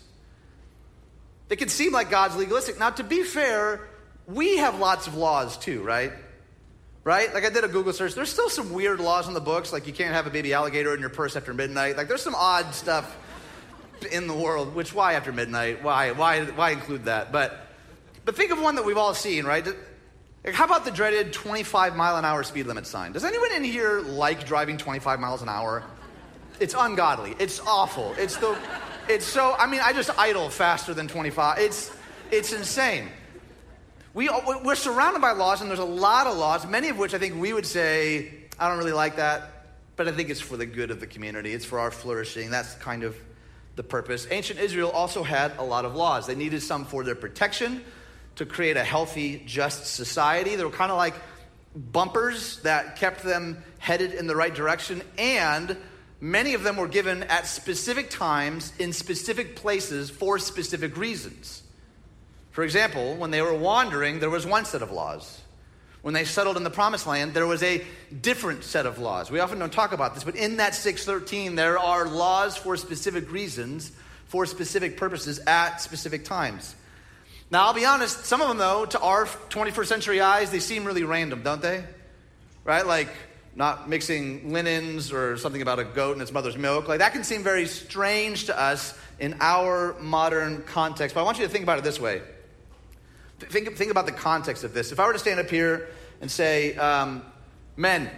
They 1.48 1.56
can 1.56 1.68
seem 1.68 1.92
like 1.92 2.10
God's 2.10 2.36
legalistic. 2.36 2.78
Now, 2.78 2.90
to 2.90 3.04
be 3.04 3.22
fair, 3.22 3.88
we 4.26 4.58
have 4.58 4.78
lots 4.78 5.06
of 5.06 5.16
laws 5.16 5.58
too, 5.58 5.82
right? 5.82 6.12
Right? 7.02 7.32
Like 7.32 7.44
I 7.44 7.50
did 7.50 7.64
a 7.64 7.68
Google 7.68 7.92
search. 7.92 8.14
There's 8.14 8.30
still 8.30 8.50
some 8.50 8.72
weird 8.72 9.00
laws 9.00 9.26
in 9.26 9.34
the 9.34 9.40
books, 9.40 9.72
like 9.72 9.86
you 9.86 9.92
can't 9.92 10.14
have 10.14 10.26
a 10.26 10.30
baby 10.30 10.52
alligator 10.52 10.94
in 10.94 11.00
your 11.00 11.08
purse 11.08 11.34
after 11.34 11.52
midnight. 11.54 11.96
Like 11.96 12.08
there's 12.08 12.22
some 12.22 12.34
odd 12.34 12.74
stuff 12.74 13.16
in 14.12 14.26
the 14.26 14.34
world. 14.34 14.74
Which 14.74 14.94
why 14.94 15.14
after 15.14 15.32
midnight? 15.32 15.82
Why? 15.82 16.12
Why? 16.12 16.44
Why 16.44 16.70
include 16.70 17.06
that? 17.06 17.32
But 17.32 17.66
but 18.24 18.36
think 18.36 18.52
of 18.52 18.60
one 18.60 18.76
that 18.76 18.84
we've 18.84 18.98
all 18.98 19.14
seen, 19.14 19.44
right? 19.44 19.66
How 20.52 20.64
about 20.64 20.84
the 20.84 20.90
dreaded 20.90 21.32
25 21.32 21.96
mile 21.96 22.16
an 22.16 22.24
hour 22.24 22.42
speed 22.42 22.66
limit 22.66 22.86
sign? 22.86 23.12
Does 23.12 23.24
anyone 23.24 23.52
in 23.52 23.64
here 23.64 24.00
like 24.00 24.46
driving 24.46 24.78
25 24.78 25.20
miles 25.20 25.42
an 25.42 25.48
hour? 25.48 25.82
It's 26.60 26.74
ungodly. 26.76 27.34
It's 27.38 27.58
awful. 27.60 28.14
It's 28.18 28.36
the 28.36 28.56
it's 29.08 29.26
so 29.26 29.54
I 29.58 29.66
mean 29.66 29.80
I 29.82 29.92
just 29.92 30.10
idle 30.18 30.50
faster 30.50 30.94
than 30.94 31.08
25. 31.08 31.58
It's 31.58 31.90
it's 32.30 32.52
insane. 32.52 33.08
We, 34.12 34.28
we're 34.64 34.74
surrounded 34.74 35.22
by 35.22 35.32
laws, 35.32 35.60
and 35.60 35.70
there's 35.70 35.78
a 35.78 35.84
lot 35.84 36.26
of 36.26 36.36
laws, 36.36 36.66
many 36.66 36.88
of 36.88 36.98
which 36.98 37.14
I 37.14 37.18
think 37.18 37.40
we 37.40 37.52
would 37.52 37.66
say, 37.66 38.32
I 38.58 38.68
don't 38.68 38.78
really 38.78 38.92
like 38.92 39.16
that, 39.16 39.66
but 39.94 40.08
I 40.08 40.12
think 40.12 40.30
it's 40.30 40.40
for 40.40 40.56
the 40.56 40.66
good 40.66 40.90
of 40.90 40.98
the 40.98 41.06
community. 41.06 41.52
It's 41.52 41.64
for 41.64 41.78
our 41.78 41.92
flourishing. 41.92 42.50
That's 42.50 42.74
kind 42.74 43.04
of 43.04 43.16
the 43.76 43.84
purpose. 43.84 44.26
Ancient 44.28 44.58
Israel 44.58 44.90
also 44.90 45.22
had 45.22 45.52
a 45.58 45.62
lot 45.62 45.84
of 45.84 45.94
laws. 45.94 46.26
They 46.26 46.34
needed 46.34 46.60
some 46.60 46.86
for 46.86 47.04
their 47.04 47.14
protection, 47.14 47.84
to 48.36 48.46
create 48.46 48.76
a 48.76 48.82
healthy, 48.82 49.44
just 49.46 49.86
society. 49.86 50.56
They 50.56 50.64
were 50.64 50.70
kind 50.70 50.90
of 50.90 50.96
like 50.96 51.14
bumpers 51.76 52.58
that 52.62 52.96
kept 52.96 53.22
them 53.22 53.62
headed 53.78 54.12
in 54.12 54.26
the 54.26 54.34
right 54.34 54.54
direction, 54.54 55.02
and 55.18 55.76
many 56.20 56.54
of 56.54 56.62
them 56.62 56.76
were 56.76 56.88
given 56.88 57.22
at 57.24 57.46
specific 57.46 58.10
times 58.10 58.72
in 58.78 58.92
specific 58.92 59.56
places 59.56 60.10
for 60.10 60.38
specific 60.38 60.96
reasons. 60.96 61.62
For 62.50 62.64
example, 62.64 63.16
when 63.16 63.30
they 63.30 63.42
were 63.42 63.54
wandering, 63.54 64.20
there 64.20 64.30
was 64.30 64.44
one 64.44 64.64
set 64.64 64.82
of 64.82 64.90
laws. 64.90 65.40
When 66.02 66.14
they 66.14 66.24
settled 66.24 66.56
in 66.56 66.64
the 66.64 66.70
promised 66.70 67.06
land, 67.06 67.34
there 67.34 67.46
was 67.46 67.62
a 67.62 67.84
different 68.22 68.64
set 68.64 68.86
of 68.86 68.98
laws. 68.98 69.30
We 69.30 69.40
often 69.40 69.58
don't 69.58 69.72
talk 69.72 69.92
about 69.92 70.14
this, 70.14 70.24
but 70.24 70.34
in 70.34 70.56
that 70.56 70.74
613, 70.74 71.56
there 71.56 71.78
are 71.78 72.08
laws 72.08 72.56
for 72.56 72.76
specific 72.76 73.30
reasons, 73.30 73.92
for 74.26 74.46
specific 74.46 74.96
purposes, 74.96 75.38
at 75.40 75.80
specific 75.82 76.24
times. 76.24 76.74
Now, 77.50 77.66
I'll 77.66 77.74
be 77.74 77.84
honest, 77.84 78.24
some 78.24 78.40
of 78.40 78.48
them, 78.48 78.58
though, 78.58 78.86
to 78.86 79.00
our 79.00 79.26
21st 79.26 79.86
century 79.86 80.20
eyes, 80.20 80.50
they 80.50 80.60
seem 80.60 80.84
really 80.84 81.02
random, 81.02 81.42
don't 81.42 81.60
they? 81.60 81.84
Right? 82.64 82.86
Like 82.86 83.08
not 83.54 83.88
mixing 83.88 84.52
linens 84.52 85.12
or 85.12 85.36
something 85.36 85.62
about 85.62 85.78
a 85.78 85.84
goat 85.84 86.12
and 86.12 86.22
its 86.22 86.32
mother's 86.32 86.56
milk. 86.56 86.88
Like 86.88 87.00
that 87.00 87.12
can 87.12 87.24
seem 87.24 87.42
very 87.42 87.66
strange 87.66 88.46
to 88.46 88.58
us 88.58 88.98
in 89.18 89.36
our 89.40 89.96
modern 90.00 90.62
context. 90.62 91.14
But 91.14 91.22
I 91.22 91.24
want 91.24 91.38
you 91.38 91.44
to 91.44 91.50
think 91.50 91.64
about 91.64 91.78
it 91.78 91.84
this 91.84 92.00
way. 92.00 92.22
Think, 93.40 93.76
think 93.76 93.90
about 93.90 94.06
the 94.06 94.12
context 94.12 94.64
of 94.64 94.74
this. 94.74 94.92
If 94.92 95.00
I 95.00 95.06
were 95.06 95.14
to 95.14 95.18
stand 95.18 95.40
up 95.40 95.48
here 95.48 95.88
and 96.20 96.30
say, 96.30 96.76
um, 96.76 97.22
men, 97.76 98.10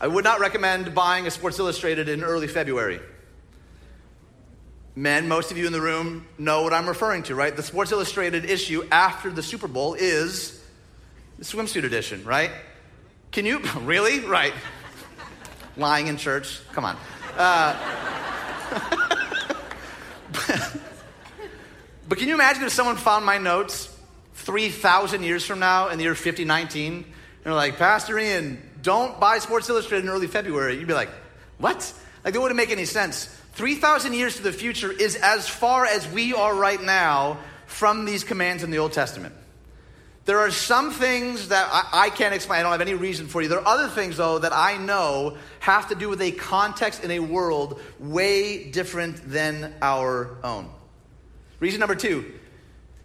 I 0.00 0.06
would 0.06 0.24
not 0.24 0.40
recommend 0.40 0.94
buying 0.94 1.26
a 1.26 1.30
Sports 1.30 1.58
Illustrated 1.58 2.08
in 2.08 2.22
early 2.22 2.46
February. 2.46 3.00
Men, 4.94 5.26
most 5.26 5.50
of 5.50 5.56
you 5.56 5.66
in 5.66 5.72
the 5.72 5.80
room 5.80 6.26
know 6.38 6.62
what 6.62 6.72
I'm 6.72 6.86
referring 6.86 7.24
to, 7.24 7.34
right? 7.34 7.54
The 7.56 7.62
Sports 7.62 7.90
Illustrated 7.90 8.44
issue 8.44 8.86
after 8.92 9.30
the 9.30 9.42
Super 9.42 9.66
Bowl 9.66 9.94
is 9.94 10.62
the 11.38 11.44
swimsuit 11.44 11.84
edition, 11.84 12.24
right? 12.24 12.52
Can 13.34 13.44
you, 13.46 13.58
really? 13.80 14.20
Right. 14.20 14.54
Lying 15.76 16.06
in 16.06 16.16
church? 16.16 16.60
Come 16.70 16.84
on. 16.84 16.96
Uh, 17.36 17.76
but 22.08 22.16
can 22.18 22.28
you 22.28 22.34
imagine 22.34 22.62
if 22.62 22.70
someone 22.70 22.94
found 22.94 23.26
my 23.26 23.38
notes 23.38 23.92
3,000 24.34 25.24
years 25.24 25.44
from 25.44 25.58
now 25.58 25.88
in 25.88 25.98
the 25.98 26.04
year 26.04 26.14
5019 26.14 26.92
and 26.92 27.04
they're 27.42 27.52
like, 27.52 27.76
Pastor 27.76 28.16
Ian, 28.20 28.62
don't 28.82 29.18
buy 29.18 29.40
Sports 29.40 29.68
Illustrated 29.68 30.04
in 30.04 30.10
early 30.12 30.28
February? 30.28 30.78
You'd 30.78 30.86
be 30.86 30.94
like, 30.94 31.10
what? 31.58 31.92
Like, 32.24 32.34
that 32.34 32.40
wouldn't 32.40 32.56
make 32.56 32.70
any 32.70 32.84
sense. 32.84 33.24
3,000 33.54 34.12
years 34.12 34.36
to 34.36 34.42
the 34.42 34.52
future 34.52 34.92
is 34.92 35.16
as 35.16 35.48
far 35.48 35.86
as 35.86 36.08
we 36.08 36.34
are 36.34 36.54
right 36.54 36.80
now 36.80 37.38
from 37.66 38.04
these 38.04 38.22
commands 38.22 38.62
in 38.62 38.70
the 38.70 38.78
Old 38.78 38.92
Testament. 38.92 39.34
There 40.24 40.38
are 40.38 40.50
some 40.50 40.90
things 40.90 41.48
that 41.48 41.68
I, 41.70 42.06
I, 42.06 42.10
can't 42.10 42.34
explain. 42.34 42.60
I 42.60 42.62
don't 42.62 42.72
have 42.72 42.80
any 42.80 42.94
reason 42.94 43.26
for 43.26 43.42
you. 43.42 43.48
There 43.48 43.58
are 43.58 43.66
other 43.66 43.88
things, 43.88 44.16
though, 44.16 44.38
that 44.38 44.54
I 44.54 44.78
know 44.78 45.36
have 45.60 45.88
to 45.88 45.94
do 45.94 46.08
with 46.08 46.22
a 46.22 46.32
context 46.32 47.04
in 47.04 47.10
a 47.10 47.18
world 47.18 47.78
way 47.98 48.70
different 48.70 49.28
than 49.28 49.74
our 49.82 50.38
own. 50.42 50.70
Reason 51.60 51.78
number 51.78 51.94
two 51.94 52.24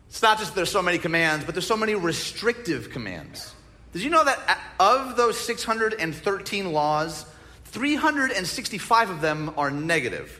it's 0.07 0.21
not 0.21 0.39
just 0.39 0.51
that 0.51 0.55
there's 0.55 0.71
so 0.71 0.81
many 0.81 0.97
commands, 0.97 1.45
but 1.45 1.53
there's 1.53 1.67
so 1.67 1.77
many 1.77 1.93
restrictive 1.93 2.89
commands. 2.89 3.53
Did 3.93 4.01
you 4.01 4.09
know 4.09 4.23
that 4.23 4.59
of 4.79 5.15
those 5.17 5.39
613 5.39 6.71
laws, 6.71 7.25
365 7.65 9.09
of 9.09 9.21
them 9.21 9.53
are 9.55 9.69
negative? 9.69 10.39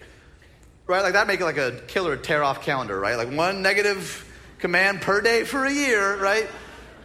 Right? 0.88 1.03
Like 1.03 1.13
that 1.13 1.27
make 1.27 1.39
it 1.39 1.45
like 1.45 1.57
a 1.57 1.81
killer 1.88 2.17
tear 2.17 2.43
off 2.43 2.63
calendar, 2.63 3.00
right? 3.00 3.15
Like 3.15 3.31
one 3.31 3.62
negative 3.62 4.25
command 4.57 5.01
per 5.01 5.21
day 5.21 5.43
for 5.43 5.65
a 5.65 5.71
year, 5.71 6.17
right? 6.17 6.48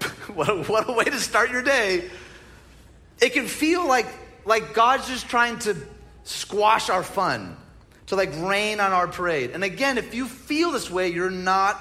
what, 0.35 0.49
a, 0.49 0.63
what 0.65 0.89
a 0.89 0.93
way 0.93 1.05
to 1.05 1.19
start 1.19 1.51
your 1.51 1.63
day. 1.63 2.09
It 3.21 3.33
can 3.33 3.47
feel 3.47 3.87
like, 3.87 4.07
like 4.45 4.75
God's 4.75 5.09
just 5.09 5.29
trying 5.29 5.59
to 5.61 5.77
squash 6.25 6.91
our 6.91 7.03
fun, 7.03 7.57
to 8.07 8.17
like 8.17 8.31
rain 8.41 8.81
on 8.81 8.93
our 8.93 9.07
parade. 9.07 9.51
And 9.51 9.63
again, 9.65 9.99
if 9.99 10.15
you 10.15 10.27
feel 10.27 10.71
this 10.73 10.91
way, 10.91 11.09
you're 11.09 11.31
not 11.31 11.81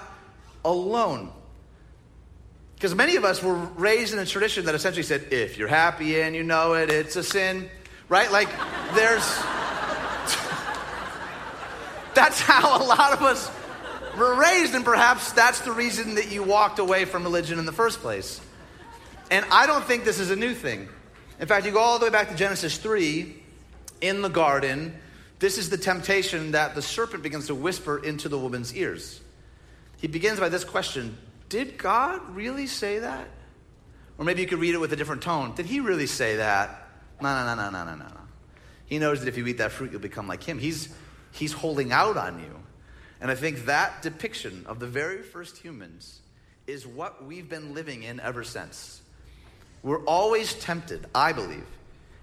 alone. 0.64 1.32
Because 2.76 2.96
many 2.96 3.16
of 3.16 3.24
us 3.24 3.42
were 3.42 3.56
raised 3.56 4.14
in 4.14 4.20
a 4.20 4.26
tradition 4.26 4.66
that 4.66 4.76
essentially 4.76 5.04
said, 5.04 5.28
if 5.32 5.58
you're 5.58 5.70
happy 5.70 6.22
and 6.22 6.36
you 6.36 6.44
know 6.44 6.74
it, 6.74 6.92
it's 6.92 7.16
a 7.16 7.24
sin, 7.24 7.70
right? 8.10 8.30
Like, 8.32 8.50
there's. 8.94 9.24
that's 12.14 12.42
how 12.42 12.78
a 12.78 12.84
lot 12.84 13.14
of 13.14 13.22
us 13.22 13.50
were 14.18 14.36
raised, 14.36 14.76
and 14.76 14.86
perhaps 14.86 15.32
that's 15.32 15.62
the 15.62 15.72
reason 15.72 16.16
that 16.16 16.32
you 16.32 16.44
walked 16.44 16.80
away 16.80 17.06
from 17.06 17.24
religion 17.24 17.60
in 17.60 17.66
the 17.66 17.72
first 17.72 18.00
place. 18.00 18.42
And 19.32 19.46
I 19.52 19.66
don't 19.66 19.84
think 19.84 20.04
this 20.04 20.20
is 20.20 20.32
a 20.32 20.36
new 20.36 20.54
thing. 20.54 20.88
In 21.40 21.48
fact, 21.48 21.66
you 21.66 21.72
go 21.72 21.80
all 21.80 22.00
the 22.00 22.06
way 22.06 22.12
back 22.12 22.30
to 22.30 22.36
Genesis 22.36 22.78
3 22.78 23.36
in 24.02 24.22
the 24.22 24.30
garden. 24.30 24.96
This 25.40 25.58
is 25.58 25.70
the 25.70 25.78
temptation 25.78 26.52
that 26.52 26.76
the 26.76 26.82
serpent 26.82 27.24
begins 27.24 27.48
to 27.48 27.56
whisper 27.56 27.98
into 27.98 28.30
the 28.30 28.38
woman's 28.38 28.76
ears. 28.76 29.20
He 29.98 30.08
begins 30.08 30.40
by 30.40 30.50
this 30.50 30.64
question 30.64 31.18
Did 31.50 31.78
God 31.78 32.36
really 32.36 32.68
say 32.68 33.00
that? 33.00 33.28
Or 34.18 34.26
maybe 34.26 34.42
you 34.42 34.48
could 34.48 34.60
read 34.60 34.76
it 34.76 34.80
with 34.80 34.94
a 34.94 34.96
different 34.96 35.24
tone. 35.24 35.56
Did 35.56 35.66
he 35.66 35.80
really 35.80 36.08
say 36.08 36.36
that? 36.36 36.88
No, 37.20 37.30
no, 37.30 37.56
no, 37.56 37.70
no, 37.70 37.84
no, 37.84 37.96
no, 37.96 38.08
no. 38.08 38.22
He 38.86 39.00
knows 39.00 39.22
that 39.22 39.28
if 39.28 39.38
you 39.38 39.48
eat 39.48 39.58
that 39.58 39.72
fruit, 39.72 39.92
you'll 39.92 40.02
become 40.02 40.28
like 40.28 40.44
him. 40.44 40.60
He's, 40.60 40.94
he's 41.32 41.54
holding 41.54 41.92
out 41.92 42.16
on 42.16 42.40
you. 42.40 42.63
And 43.24 43.32
I 43.32 43.36
think 43.36 43.68
that 43.68 44.02
depiction 44.02 44.66
of 44.68 44.82
the 44.82 44.86
very 44.86 45.22
first 45.22 45.58
humans 45.58 46.20
is 46.68 46.86
what 46.86 47.24
we've 47.24 47.48
been 47.48 47.74
living 47.74 48.04
in 48.04 48.20
ever 48.20 48.44
since. 48.44 49.02
We're 49.82 50.04
always 50.04 50.54
tempted, 50.56 51.06
I 51.16 51.32
believe, 51.32 51.66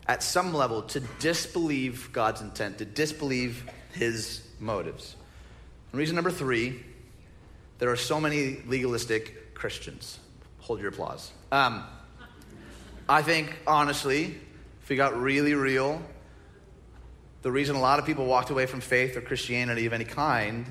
at 0.07 0.23
some 0.23 0.53
level 0.53 0.83
to 0.83 1.01
disbelieve 1.19 2.11
God's 2.13 2.43
intent, 2.43 2.77
to 2.79 2.85
disbelieve 2.85 3.65
his 3.95 4.47
motives. 4.59 5.17
And 5.91 5.99
reason 5.99 6.17
number 6.17 6.31
three 6.31 6.85
there 7.79 7.91
are 7.91 7.97
so 7.97 8.21
many 8.21 8.59
legalistic 8.67 9.55
Christians. 9.55 10.19
Hold 10.59 10.81
your 10.81 10.91
applause. 10.91 11.33
Um, 11.51 11.83
I 13.09 13.23
think, 13.23 13.57
honestly, 13.67 14.39
if 14.83 14.89
we 14.91 14.97
got 14.97 15.19
really 15.19 15.55
real, 15.55 16.03
the 17.41 17.51
reason 17.51 17.75
a 17.75 17.81
lot 17.81 17.99
of 17.99 18.05
people 18.05 18.27
walked 18.27 18.51
away 18.51 18.67
from 18.67 18.83
faith 18.83 19.17
or 19.17 19.23
Christianity 19.23 19.87
of 19.87 19.95
any 19.95 20.05
kind 20.05 20.67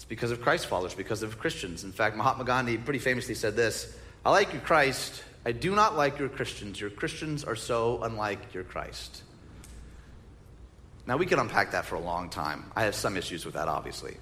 it's 0.00 0.06
because 0.06 0.30
of 0.30 0.40
Christ 0.40 0.64
followers, 0.64 0.94
because 0.94 1.22
of 1.22 1.38
Christians. 1.38 1.84
In 1.84 1.92
fact, 1.92 2.16
Mahatma 2.16 2.44
Gandhi 2.44 2.78
pretty 2.78 3.00
famously 3.00 3.34
said 3.34 3.54
this 3.54 3.94
I 4.24 4.30
like 4.30 4.50
your 4.54 4.62
Christ. 4.62 5.22
I 5.44 5.52
do 5.52 5.74
not 5.74 5.94
like 5.94 6.18
your 6.18 6.30
Christians. 6.30 6.80
Your 6.80 6.88
Christians 6.88 7.44
are 7.44 7.54
so 7.54 8.02
unlike 8.02 8.54
your 8.54 8.64
Christ. 8.64 9.22
Now, 11.06 11.18
we 11.18 11.26
could 11.26 11.38
unpack 11.38 11.72
that 11.72 11.84
for 11.84 11.96
a 11.96 12.00
long 12.00 12.30
time. 12.30 12.72
I 12.74 12.84
have 12.84 12.94
some 12.94 13.18
issues 13.18 13.44
with 13.44 13.52
that, 13.52 13.68
obviously. 13.68 14.16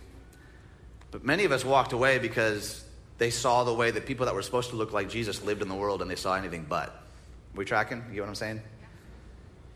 But 1.12 1.24
many 1.24 1.44
of 1.44 1.52
us 1.52 1.64
walked 1.64 1.92
away 1.92 2.18
because 2.18 2.84
they 3.18 3.30
saw 3.30 3.62
the 3.62 3.72
way 3.72 3.92
that 3.92 4.04
people 4.04 4.26
that 4.26 4.34
were 4.34 4.42
supposed 4.42 4.70
to 4.70 4.76
look 4.76 4.92
like 4.92 5.08
Jesus 5.08 5.44
lived 5.44 5.62
in 5.62 5.68
the 5.68 5.76
world 5.76 6.02
and 6.02 6.10
they 6.10 6.16
saw 6.16 6.34
anything 6.34 6.66
but. 6.68 6.88
Are 6.88 6.94
we 7.54 7.64
tracking? 7.64 8.02
You 8.08 8.14
get 8.14 8.22
what 8.22 8.30
I'm 8.30 8.34
saying? 8.34 8.62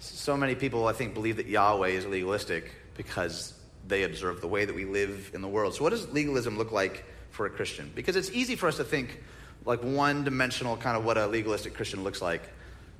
So 0.01 0.37
many 0.37 0.57
people, 0.57 0.89
I 0.89 0.95
think, 0.95 1.15
believe 1.15 1.37
that 1.37 1.47
Yahweh 1.47 1.91
is 1.91 2.07
legalistic 2.07 2.73
because 2.97 3.55
they 3.87 4.05
observe 4.05 4.41
the 4.41 4.49
way 4.49 4.65
that 4.65 4.75
we 4.75 4.85
live 4.85 5.31
in 5.35 5.43
the 5.43 5.49
world. 5.49 5.75
So, 5.75 5.85
what 5.85 5.91
does 5.91 6.09
legalism 6.11 6.59
look 6.59 6.73
like 6.73 7.05
for 7.31 7.47
a 7.47 7.51
Christian? 7.51 7.91
Because 7.95 8.17
it's 8.17 8.31
easy 8.31 8.57
for 8.57 8.69
us 8.69 8.77
to 8.77 8.85
think 8.85 9.23
like 9.65 9.83
one 9.83 10.25
dimensional 10.25 10.77
kind 10.77 10.97
of 10.97 11.05
what 11.05 11.19
a 11.19 11.27
legalistic 11.27 11.75
Christian 11.75 12.05
looks 12.05 12.21
like. 12.21 12.43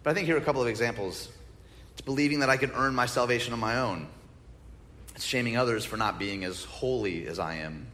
But 0.03 0.11
I 0.11 0.15
think 0.15 0.27
here 0.27 0.37
are 0.37 0.41
a 0.41 0.45
couple 0.45 0.63
of 0.63 0.69
examples. 0.69 1.29
It's 1.93 2.01
believing 2.01 2.41
that 2.41 2.51
I 2.51 2.57
can 2.57 2.73
earn 2.73 2.95
my 2.95 3.07
salvation 3.07 3.53
on 3.53 3.61
my 3.61 3.79
own, 3.79 4.09
it's 5.15 5.25
shaming 5.25 5.57
others 5.57 5.85
for 5.85 5.97
not 5.97 6.19
being 6.19 6.45
as 6.45 6.65
holy 6.65 7.27
as 7.27 7.39
I 7.39 7.57
am. 7.57 7.87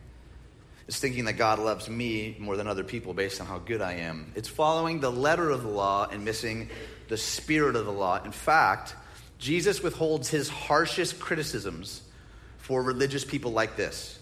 It's 0.87 0.99
thinking 0.99 1.27
that 1.27 1.35
God 1.35 1.59
loves 1.59 1.89
me 1.89 2.37
more 2.39 2.57
than 2.57 2.67
other 2.67 2.85
people 2.85 3.13
based 3.13 3.41
on 3.41 3.47
how 3.47 3.59
good 3.59 3.83
I 3.83 3.95
am. 3.95 4.33
It's 4.35 4.49
following 4.49 5.01
the 5.01 5.13
letter 5.13 5.51
of 5.51 5.63
the 5.63 5.69
law 5.69 6.09
and 6.11 6.25
missing 6.25 6.71
the 7.09 7.19
spirit 7.19 7.77
of 7.77 7.85
the 7.85 7.93
law. 7.93 8.23
In 8.23 8.33
fact, 8.33 8.95
Jesus 9.39 9.83
withholds 9.83 10.31
his 10.31 10.49
harshest 10.49 11.21
criticisms 11.21 12.03
for 12.69 12.83
religious 12.83 13.25
people 13.25 13.51
like 13.51 13.77
this. 13.77 14.19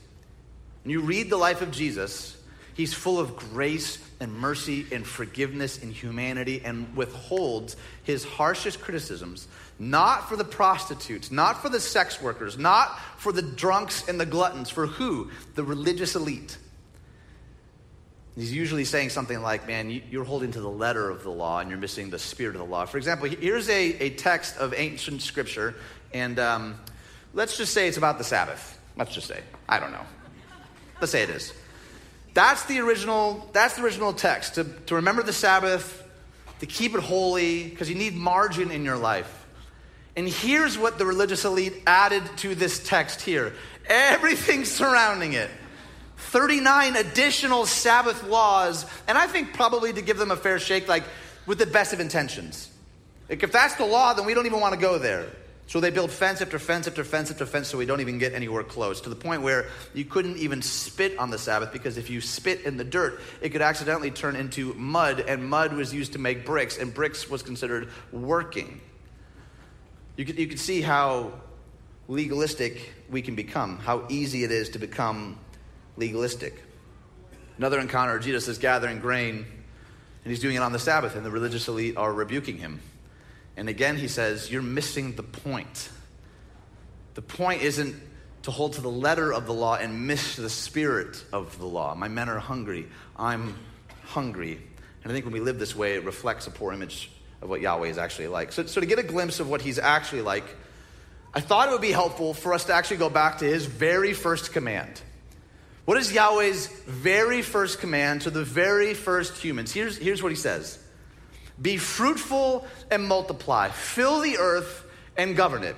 When 0.85 0.93
you 0.93 1.01
read 1.01 1.31
the 1.31 1.37
life 1.37 1.63
of 1.63 1.73
Jesus, 1.73 2.41
he's 2.75 2.95
full 2.95 3.19
of 3.19 3.35
grace 3.35 3.99
and 4.21 4.33
mercy 4.33 4.87
and 4.93 5.05
forgiveness 5.05 5.83
and 5.83 5.93
humanity 5.93 6.63
and 6.65 6.97
withholds 6.97 7.75
his 8.05 8.25
harshest 8.25 8.81
criticisms, 8.81 9.49
not 9.81 10.29
for 10.29 10.37
the 10.37 10.45
prostitutes, 10.45 11.33
not 11.33 11.61
for 11.61 11.69
the 11.69 11.81
sex 11.81 12.23
workers, 12.23 12.57
not 12.57 12.97
for 13.19 13.33
the 13.33 13.43
drunks 13.43 14.09
and 14.09 14.21
the 14.21 14.25
gluttons, 14.25 14.71
for 14.71 14.87
who? 14.87 15.29
The 15.57 15.65
religious 15.65 16.15
elite. 16.15 16.57
He's 18.37 18.53
usually 18.53 18.85
saying 18.85 19.11
something 19.11 19.43
like, 19.43 19.67
Man, 19.67 19.91
you're 20.09 20.23
holding 20.23 20.53
to 20.53 20.61
the 20.61 20.71
letter 20.71 21.11
of 21.11 21.25
the 21.25 21.31
law 21.31 21.59
and 21.59 21.69
you're 21.69 21.81
missing 21.81 22.11
the 22.11 22.19
spirit 22.21 22.55
of 22.55 22.61
the 22.61 22.69
law. 22.69 22.87
For 22.87 22.97
example, 22.97 23.29
here's 23.29 23.69
a, 23.69 23.95
a 24.01 24.11
text 24.11 24.57
of 24.59 24.73
ancient 24.73 25.21
scripture, 25.23 25.75
and 26.15 26.39
um, 26.39 26.79
Let's 27.37 27.59
just 27.59 27.75
say 27.75 27.87
it's 27.87 27.99
about 27.99 28.17
the 28.17 28.25
Sabbath. 28.25 28.81
Let's 28.97 29.15
just 29.15 29.29
say. 29.29 29.41
I 29.69 29.79
don't 29.79 29.93
know. 29.93 30.07
Let's 31.03 31.13
say 31.13 31.23
it 31.23 31.29
is. 31.29 31.53
That's 32.33 32.65
the 32.65 32.79
original, 32.81 33.47
that's 33.53 33.77
the 33.77 33.85
original 33.85 34.15
text. 34.15 34.55
To, 34.55 34.65
to 34.65 34.95
remember 34.95 35.23
the 35.23 35.35
Sabbath, 35.35 36.03
to 36.61 36.67
keep 36.67 36.95
it 36.95 37.01
holy, 37.01 37.69
because 37.69 37.91
you 37.91 37.95
need 37.95 38.15
margin 38.15 38.71
in 38.71 38.87
your 38.87 38.97
life. 38.97 39.47
And 40.17 40.27
here's 40.27 40.79
what 40.79 40.97
the 40.97 41.05
religious 41.05 41.45
elite 41.45 41.75
added 41.87 42.23
to 42.39 42.55
this 42.55 42.83
text 42.83 43.21
here 43.21 43.53
everything 43.87 44.65
surrounding 44.65 45.35
it. 45.35 45.51
39 46.17 46.97
additional 46.97 47.67
Sabbath 47.67 48.25
laws, 48.25 48.87
and 49.07 49.19
I 49.19 49.27
think 49.27 49.53
probably 49.53 49.93
to 49.93 50.01
give 50.01 50.17
them 50.17 50.31
a 50.31 50.37
fair 50.37 50.59
shake, 50.59 50.89
like 50.89 51.05
with 51.45 51.59
the 51.59 51.67
best 51.67 51.93
of 51.93 52.01
intentions. 52.01 52.71
Like 53.29 53.43
if 53.43 53.53
that's 53.53 53.75
the 53.75 53.85
law, 53.85 54.15
then 54.15 54.25
we 54.25 54.33
don't 54.33 54.47
even 54.47 54.59
want 54.59 54.75
to 54.75 54.81
go 54.81 54.97
there. 54.97 55.27
So 55.69 55.81
they 55.81 55.91
build 55.91 56.13
fence 56.13 56.41
after 56.41 56.61
fence 56.61 56.87
after 56.87 57.03
fence 57.03 57.31
after 57.31 57.45
fence 57.45 57.69
so 57.69 57.79
we 57.79 57.87
don't 57.87 58.01
even 58.01 58.19
get 58.19 58.35
anywhere 58.35 58.63
close 58.63 59.01
to 59.01 59.09
the 59.09 59.17
point 59.17 59.43
where 59.43 59.67
you 59.95 60.05
couldn't 60.05 60.37
even 60.37 60.63
spit 60.63 61.19
on 61.19 61.31
the 61.31 61.39
Sabbath 61.39 61.73
because 61.73 61.99
if 61.99 62.09
you 62.09 62.21
spit 62.21 62.61
in 62.61 62.77
the 62.77 62.85
dirt, 62.85 63.21
it 63.41 63.49
could 63.49 63.63
accidentally 63.63 64.13
turn 64.13 64.37
into 64.37 64.75
mud, 64.75 65.21
and 65.21 65.45
mud 65.45 65.73
was 65.73 65.93
used 65.93 66.13
to 66.13 66.21
make 66.21 66.47
bricks, 66.47 66.79
and 66.79 66.95
bricks 66.95 67.29
was 67.29 67.43
considered 67.43 67.89
working. 68.13 68.81
You 70.17 70.25
could, 70.25 70.39
you 70.39 70.47
could 70.47 70.61
see 70.61 70.83
how 70.83 71.33
legalistic 72.07 72.93
we 73.11 73.21
can 73.21 73.35
become, 73.35 73.79
how 73.79 74.07
easy 74.09 74.45
it 74.45 74.53
is 74.53 74.71
to 74.71 74.79
become 74.79 75.37
legalistic. 75.97 76.63
Another 77.59 77.81
encounter, 77.81 78.21
Jesus 78.21 78.47
is 78.47 78.59
gathering 78.59 79.01
grain, 79.01 79.39
and 79.39 80.31
he's 80.31 80.41
doing 80.41 80.55
it 80.55 80.63
on 80.63 80.73
the 80.73 80.79
Sabbath, 80.79 81.17
and 81.17 81.27
the 81.27 81.31
religious 81.31 81.67
elite 81.67 81.97
are 81.97 82.13
rebuking 82.13 82.57
him. 82.57 82.81
And 83.57 83.69
again, 83.69 83.97
he 83.97 84.09
says, 84.09 84.51
You're 84.51 84.63
missing 84.63 85.15
the 85.15 85.23
point. 85.23 85.89
The 87.15 87.23
point 87.23 87.63
isn't 87.63 87.97
to 88.43 88.51
hold 88.51 88.75
to 88.75 88.81
the 88.81 88.91
letter 88.91 89.33
of 89.33 89.47
the 89.47 89.55
law 89.55 89.77
and 89.77 90.07
miss 90.07 90.37
the 90.37 90.51
spirit 90.51 91.25
of 91.33 91.59
the 91.59 91.67
law. 91.67 91.95
My 91.95 92.09
men 92.09 92.29
are 92.29 92.39
hungry. 92.39 92.87
I'm 93.17 93.57
hungry. 94.05 94.61
And 95.03 95.11
I 95.11 95.15
think 95.15 95.25
when 95.25 95.35
we 95.35 95.41
live 95.41 95.59
this 95.59 95.75
way, 95.75 95.95
it 95.95 96.05
reflects 96.05 96.47
a 96.47 96.51
poor 96.51 96.73
image 96.73 97.11
of 97.43 97.49
what 97.49 97.61
Yahweh 97.61 97.89
is 97.89 97.99
actually 97.99 98.29
like. 98.29 98.53
So, 98.53 98.67
so 98.67 98.81
to 98.81 98.87
get 98.87 98.99
a 98.99 99.03
glimpse 99.03 99.41
of 99.41 99.49
what 99.49 99.63
he's 99.63 99.79
actually 99.79 100.23
like, 100.23 100.45
I 101.35 101.41
thought 101.41 101.69
it 101.69 101.73
would 101.73 101.81
be 101.81 101.93
helpful 101.93 102.35
for 102.35 102.55
us 102.55 102.65
to 102.65 102.75
actually 102.75 102.99
go 102.99 103.11
back 103.11 103.39
to 103.39 103.45
his 103.45 103.67
very 103.67 104.13
first 104.13 104.53
command. 104.53 105.01
What 105.85 105.99
is 105.99 106.13
Yahweh's 106.13 106.67
very 106.87 107.43
first 107.43 107.79
command 107.81 108.23
to 108.23 108.31
the 108.31 108.45
very 108.45 108.95
first 108.95 109.37
humans? 109.39 109.73
Here's, 109.73 109.97
here's 109.97 110.23
what 110.23 110.33
he 110.33 110.37
says 110.37 110.79
be 111.61 111.77
fruitful 111.77 112.67
and 112.91 113.07
multiply, 113.07 113.69
fill 113.69 114.21
the 114.21 114.39
earth 114.39 114.85
and 115.17 115.37
govern 115.37 115.65
it. 115.65 115.77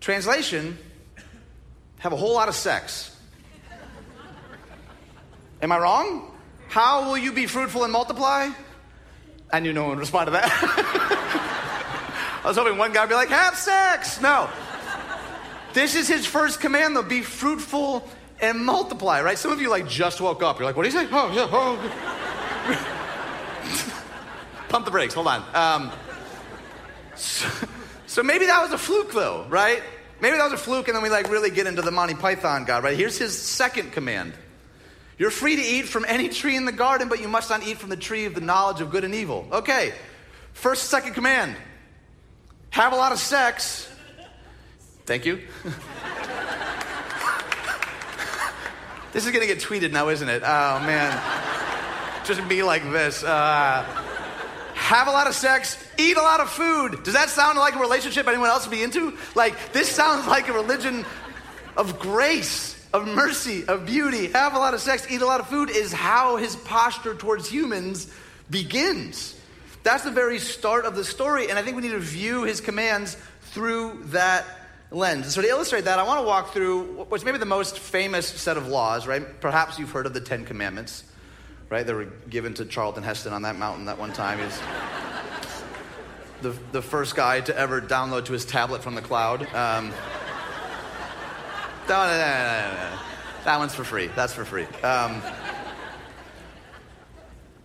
Translation 0.00 0.78
have 1.98 2.12
a 2.12 2.16
whole 2.16 2.34
lot 2.34 2.48
of 2.48 2.54
sex. 2.54 3.16
Am 5.62 5.70
I 5.70 5.78
wrong? 5.78 6.34
How 6.68 7.08
will 7.08 7.18
you 7.18 7.32
be 7.32 7.46
fruitful 7.46 7.84
and 7.84 7.92
multiply? 7.92 8.48
I 9.52 9.60
knew 9.60 9.72
no 9.72 9.82
one 9.82 9.90
would 9.90 9.98
respond 10.00 10.26
to 10.26 10.32
that. 10.32 10.50
I 12.44 12.48
was 12.48 12.56
hoping 12.56 12.76
one 12.78 12.92
guy 12.92 13.02
would 13.02 13.10
be 13.10 13.14
like, 13.14 13.28
have 13.28 13.56
sex. 13.56 14.20
No. 14.20 14.50
This 15.74 15.94
is 15.94 16.08
his 16.08 16.26
first 16.26 16.60
command, 16.60 16.96
though 16.96 17.02
be 17.02 17.22
fruitful 17.22 18.08
and 18.40 18.58
multiply, 18.58 19.22
right? 19.22 19.38
Some 19.38 19.52
of 19.52 19.60
you 19.60 19.70
like 19.70 19.88
just 19.88 20.20
woke 20.20 20.42
up. 20.42 20.58
You're 20.58 20.66
like, 20.66 20.76
what 20.76 20.82
do 20.82 20.88
you 20.88 20.98
say? 20.98 21.08
Oh, 21.12 21.32
yeah, 21.32 21.48
oh. 21.52 22.98
Pump 24.72 24.86
the 24.86 24.90
brakes, 24.90 25.12
hold 25.12 25.26
on. 25.26 25.44
Um, 25.54 25.92
so, 27.14 27.46
so 28.06 28.22
maybe 28.22 28.46
that 28.46 28.62
was 28.62 28.72
a 28.72 28.78
fluke, 28.78 29.12
though, 29.12 29.44
right? 29.50 29.82
Maybe 30.22 30.38
that 30.38 30.44
was 30.44 30.54
a 30.54 30.56
fluke, 30.56 30.88
and 30.88 30.96
then 30.96 31.02
we 31.02 31.10
like 31.10 31.28
really 31.30 31.50
get 31.50 31.66
into 31.66 31.82
the 31.82 31.90
Monty 31.90 32.14
Python 32.14 32.64
God, 32.64 32.82
right? 32.82 32.96
Here's 32.96 33.18
his 33.18 33.38
second 33.38 33.92
command. 33.92 34.32
You're 35.18 35.30
free 35.30 35.56
to 35.56 35.62
eat 35.62 35.88
from 35.88 36.06
any 36.08 36.30
tree 36.30 36.56
in 36.56 36.64
the 36.64 36.72
garden, 36.72 37.10
but 37.10 37.20
you 37.20 37.28
must 37.28 37.50
not 37.50 37.62
eat 37.66 37.76
from 37.76 37.90
the 37.90 37.98
tree 37.98 38.24
of 38.24 38.34
the 38.34 38.40
knowledge 38.40 38.80
of 38.80 38.90
good 38.90 39.04
and 39.04 39.14
evil. 39.14 39.46
Okay, 39.52 39.92
first, 40.54 40.84
second 40.84 41.12
command 41.12 41.54
have 42.70 42.94
a 42.94 42.96
lot 42.96 43.12
of 43.12 43.18
sex. 43.18 43.86
Thank 45.04 45.26
you. 45.26 45.42
this 49.12 49.26
is 49.26 49.32
going 49.32 49.46
to 49.46 49.54
get 49.54 49.58
tweeted 49.58 49.92
now, 49.92 50.08
isn't 50.08 50.30
it? 50.30 50.42
Oh, 50.42 50.78
man. 50.80 51.20
Just 52.24 52.48
be 52.48 52.62
like 52.62 52.90
this. 52.90 53.22
Uh, 53.22 54.01
have 54.82 55.06
a 55.06 55.12
lot 55.12 55.28
of 55.28 55.34
sex, 55.34 55.82
eat 55.96 56.16
a 56.16 56.22
lot 56.22 56.40
of 56.40 56.50
food. 56.50 57.04
Does 57.04 57.14
that 57.14 57.30
sound 57.30 57.56
like 57.56 57.76
a 57.76 57.78
relationship 57.78 58.26
anyone 58.26 58.48
else 58.48 58.66
would 58.66 58.74
be 58.74 58.82
into? 58.82 59.16
Like, 59.34 59.72
this 59.72 59.88
sounds 59.88 60.26
like 60.26 60.48
a 60.48 60.52
religion 60.52 61.06
of 61.76 62.00
grace, 62.00 62.76
of 62.92 63.06
mercy, 63.06 63.64
of 63.66 63.86
beauty. 63.86 64.26
Have 64.28 64.54
a 64.54 64.58
lot 64.58 64.74
of 64.74 64.80
sex, 64.80 65.06
eat 65.08 65.22
a 65.22 65.26
lot 65.26 65.40
of 65.40 65.46
food 65.46 65.70
is 65.70 65.92
how 65.92 66.36
his 66.36 66.56
posture 66.56 67.14
towards 67.14 67.48
humans 67.48 68.12
begins. 68.50 69.38
That's 69.84 70.04
the 70.04 70.10
very 70.10 70.38
start 70.38 70.84
of 70.84 70.96
the 70.96 71.04
story, 71.04 71.48
and 71.48 71.58
I 71.58 71.62
think 71.62 71.76
we 71.76 71.82
need 71.82 71.92
to 71.92 72.00
view 72.00 72.42
his 72.42 72.60
commands 72.60 73.16
through 73.52 74.02
that 74.06 74.44
lens. 74.90 75.32
So, 75.32 75.42
to 75.42 75.48
illustrate 75.48 75.84
that, 75.84 75.98
I 75.98 76.02
want 76.02 76.20
to 76.20 76.26
walk 76.26 76.52
through 76.52 77.04
what's 77.08 77.24
maybe 77.24 77.38
the 77.38 77.46
most 77.46 77.78
famous 77.78 78.26
set 78.26 78.56
of 78.56 78.66
laws, 78.66 79.06
right? 79.06 79.40
Perhaps 79.40 79.78
you've 79.78 79.90
heard 79.90 80.06
of 80.06 80.14
the 80.14 80.20
Ten 80.20 80.44
Commandments, 80.44 81.04
right? 81.72 81.86
They 81.86 81.94
were 81.94 82.08
given 82.28 82.52
to 82.54 82.66
Charlton 82.66 83.02
Heston 83.02 83.32
on 83.32 83.42
that 83.42 83.56
mountain 83.56 83.86
that 83.86 83.98
one 83.98 84.12
time. 84.12 84.38
He's 84.38 84.60
the, 86.42 86.50
the 86.70 86.82
first 86.82 87.16
guy 87.16 87.40
to 87.40 87.56
ever 87.56 87.80
download 87.80 88.26
to 88.26 88.34
his 88.34 88.44
tablet 88.44 88.82
from 88.82 88.94
the 88.94 89.00
cloud. 89.00 89.42
Um, 89.54 89.90
no, 91.88 92.06
no, 92.06 92.12
no, 92.12 92.98
That 93.44 93.58
one's 93.58 93.74
for 93.74 93.84
free. 93.84 94.08
That's 94.14 94.34
for 94.34 94.44
free. 94.44 94.66
Um, 94.82 95.22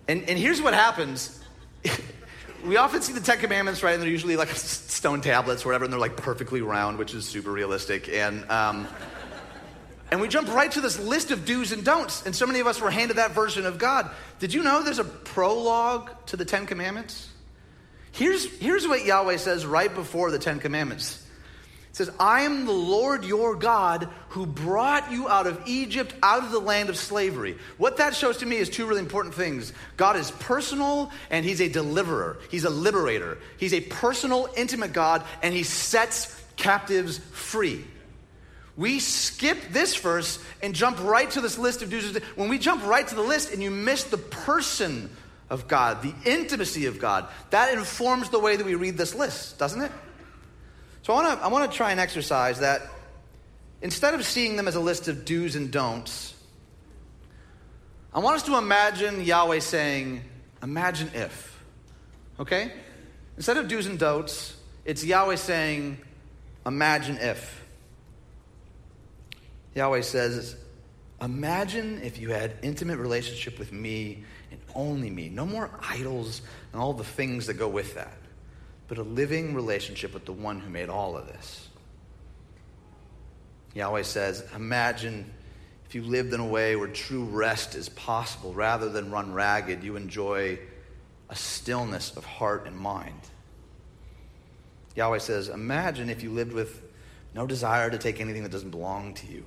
and, 0.08 0.22
and 0.26 0.38
here's 0.38 0.62
what 0.62 0.72
happens 0.72 1.38
we 2.64 2.78
often 2.78 3.02
see 3.02 3.12
the 3.12 3.20
Ten 3.20 3.38
Commandments, 3.38 3.82
right? 3.82 3.92
And 3.92 4.02
they're 4.02 4.08
usually 4.08 4.36
like 4.36 4.48
stone 4.54 5.20
tablets 5.20 5.66
or 5.66 5.68
whatever, 5.68 5.84
and 5.84 5.92
they're 5.92 6.00
like 6.00 6.16
perfectly 6.16 6.62
round, 6.62 6.96
which 6.96 7.12
is 7.12 7.26
super 7.26 7.52
realistic. 7.52 8.08
And, 8.08 8.50
um, 8.50 8.88
and 10.10 10.20
we 10.20 10.28
jump 10.28 10.48
right 10.48 10.70
to 10.72 10.80
this 10.80 10.98
list 10.98 11.30
of 11.30 11.44
do's 11.44 11.72
and 11.72 11.84
don'ts. 11.84 12.24
And 12.24 12.34
so 12.34 12.46
many 12.46 12.60
of 12.60 12.66
us 12.66 12.80
were 12.80 12.90
handed 12.90 13.18
that 13.18 13.32
version 13.32 13.66
of 13.66 13.78
God. 13.78 14.10
Did 14.38 14.54
you 14.54 14.62
know 14.62 14.82
there's 14.82 14.98
a 14.98 15.04
prologue 15.04 16.10
to 16.26 16.36
the 16.36 16.44
Ten 16.44 16.66
Commandments? 16.66 17.28
Here's, 18.12 18.46
here's 18.58 18.88
what 18.88 19.04
Yahweh 19.04 19.36
says 19.36 19.66
right 19.66 19.94
before 19.94 20.30
the 20.30 20.38
Ten 20.38 20.60
Commandments 20.60 21.24
It 21.90 21.96
says, 21.96 22.10
I 22.18 22.42
am 22.42 22.64
the 22.64 22.72
Lord 22.72 23.24
your 23.24 23.54
God 23.54 24.08
who 24.30 24.46
brought 24.46 25.12
you 25.12 25.28
out 25.28 25.46
of 25.46 25.62
Egypt, 25.66 26.14
out 26.22 26.42
of 26.42 26.50
the 26.50 26.58
land 26.58 26.88
of 26.88 26.96
slavery. 26.96 27.56
What 27.76 27.98
that 27.98 28.14
shows 28.16 28.38
to 28.38 28.46
me 28.46 28.56
is 28.56 28.70
two 28.70 28.86
really 28.86 29.00
important 29.00 29.34
things 29.34 29.72
God 29.96 30.16
is 30.16 30.30
personal, 30.30 31.12
and 31.30 31.44
He's 31.44 31.60
a 31.60 31.68
deliverer, 31.68 32.38
He's 32.50 32.64
a 32.64 32.70
liberator. 32.70 33.38
He's 33.58 33.74
a 33.74 33.82
personal, 33.82 34.48
intimate 34.56 34.94
God, 34.94 35.22
and 35.42 35.54
He 35.54 35.62
sets 35.62 36.34
captives 36.56 37.18
free. 37.18 37.84
We 38.78 39.00
skip 39.00 39.58
this 39.72 39.96
verse 39.96 40.38
and 40.62 40.72
jump 40.72 41.02
right 41.02 41.28
to 41.32 41.40
this 41.40 41.58
list 41.58 41.82
of 41.82 41.90
duties. 41.90 42.16
When 42.36 42.48
we 42.48 42.60
jump 42.60 42.86
right 42.86 43.06
to 43.06 43.14
the 43.16 43.22
list 43.22 43.52
and 43.52 43.60
you 43.60 43.72
miss 43.72 44.04
the 44.04 44.18
person 44.18 45.10
of 45.50 45.66
God, 45.66 46.00
the 46.00 46.14
intimacy 46.24 46.86
of 46.86 47.00
God, 47.00 47.26
that 47.50 47.74
informs 47.74 48.30
the 48.30 48.38
way 48.38 48.54
that 48.54 48.64
we 48.64 48.76
read 48.76 48.96
this 48.96 49.16
list, 49.16 49.58
doesn't 49.58 49.82
it? 49.82 49.90
So 51.02 51.12
I 51.12 51.22
want 51.22 51.40
to 51.40 51.44
I 51.44 51.48
want 51.48 51.68
to 51.68 51.76
try 51.76 51.90
and 51.90 51.98
exercise 51.98 52.60
that 52.60 52.82
instead 53.82 54.14
of 54.14 54.24
seeing 54.24 54.54
them 54.54 54.68
as 54.68 54.76
a 54.76 54.80
list 54.80 55.08
of 55.08 55.24
do's 55.24 55.56
and 55.56 55.72
don'ts, 55.72 56.34
I 58.14 58.20
want 58.20 58.36
us 58.36 58.44
to 58.44 58.56
imagine 58.58 59.24
Yahweh 59.24 59.58
saying, 59.58 60.22
"Imagine 60.62 61.10
if." 61.14 61.60
Okay? 62.38 62.72
Instead 63.36 63.56
of 63.56 63.66
do's 63.66 63.86
and 63.86 63.98
don'ts, 63.98 64.54
it's 64.84 65.02
Yahweh 65.02 65.34
saying, 65.34 65.98
"Imagine 66.64 67.16
if." 67.16 67.64
Yahweh 69.74 70.02
says, 70.02 70.56
Imagine 71.20 72.00
if 72.02 72.18
you 72.18 72.30
had 72.30 72.56
intimate 72.62 72.98
relationship 72.98 73.58
with 73.58 73.72
me 73.72 74.24
and 74.50 74.60
only 74.74 75.10
me. 75.10 75.28
No 75.28 75.44
more 75.44 75.70
idols 75.80 76.42
and 76.72 76.80
all 76.80 76.92
the 76.92 77.04
things 77.04 77.46
that 77.46 77.54
go 77.54 77.68
with 77.68 77.94
that 77.96 78.18
but 78.88 78.96
a 78.96 79.02
living 79.02 79.54
relationship 79.54 80.14
with 80.14 80.24
the 80.24 80.32
one 80.32 80.58
who 80.58 80.70
made 80.70 80.88
all 80.88 81.16
of 81.16 81.26
this. 81.28 81.68
Yahweh 83.74 84.02
says, 84.02 84.42
Imagine 84.56 85.30
if 85.86 85.94
you 85.94 86.02
lived 86.02 86.32
in 86.32 86.40
a 86.40 86.46
way 86.46 86.74
where 86.74 86.88
true 86.88 87.24
rest 87.24 87.74
is 87.74 87.90
possible. 87.90 88.54
Rather 88.54 88.88
than 88.88 89.12
run 89.12 89.32
ragged, 89.34 89.84
you 89.84 89.96
enjoy 89.96 90.58
a 91.28 91.36
stillness 91.36 92.16
of 92.16 92.24
heart 92.24 92.66
and 92.66 92.76
mind. 92.76 93.20
Yahweh 94.96 95.18
says, 95.18 95.50
Imagine 95.50 96.08
if 96.08 96.22
you 96.22 96.30
lived 96.30 96.54
with 96.54 96.82
no 97.34 97.46
desire 97.46 97.90
to 97.90 97.98
take 97.98 98.20
anything 98.20 98.42
that 98.42 98.52
doesn't 98.52 98.70
belong 98.70 99.12
to 99.14 99.26
you. 99.26 99.44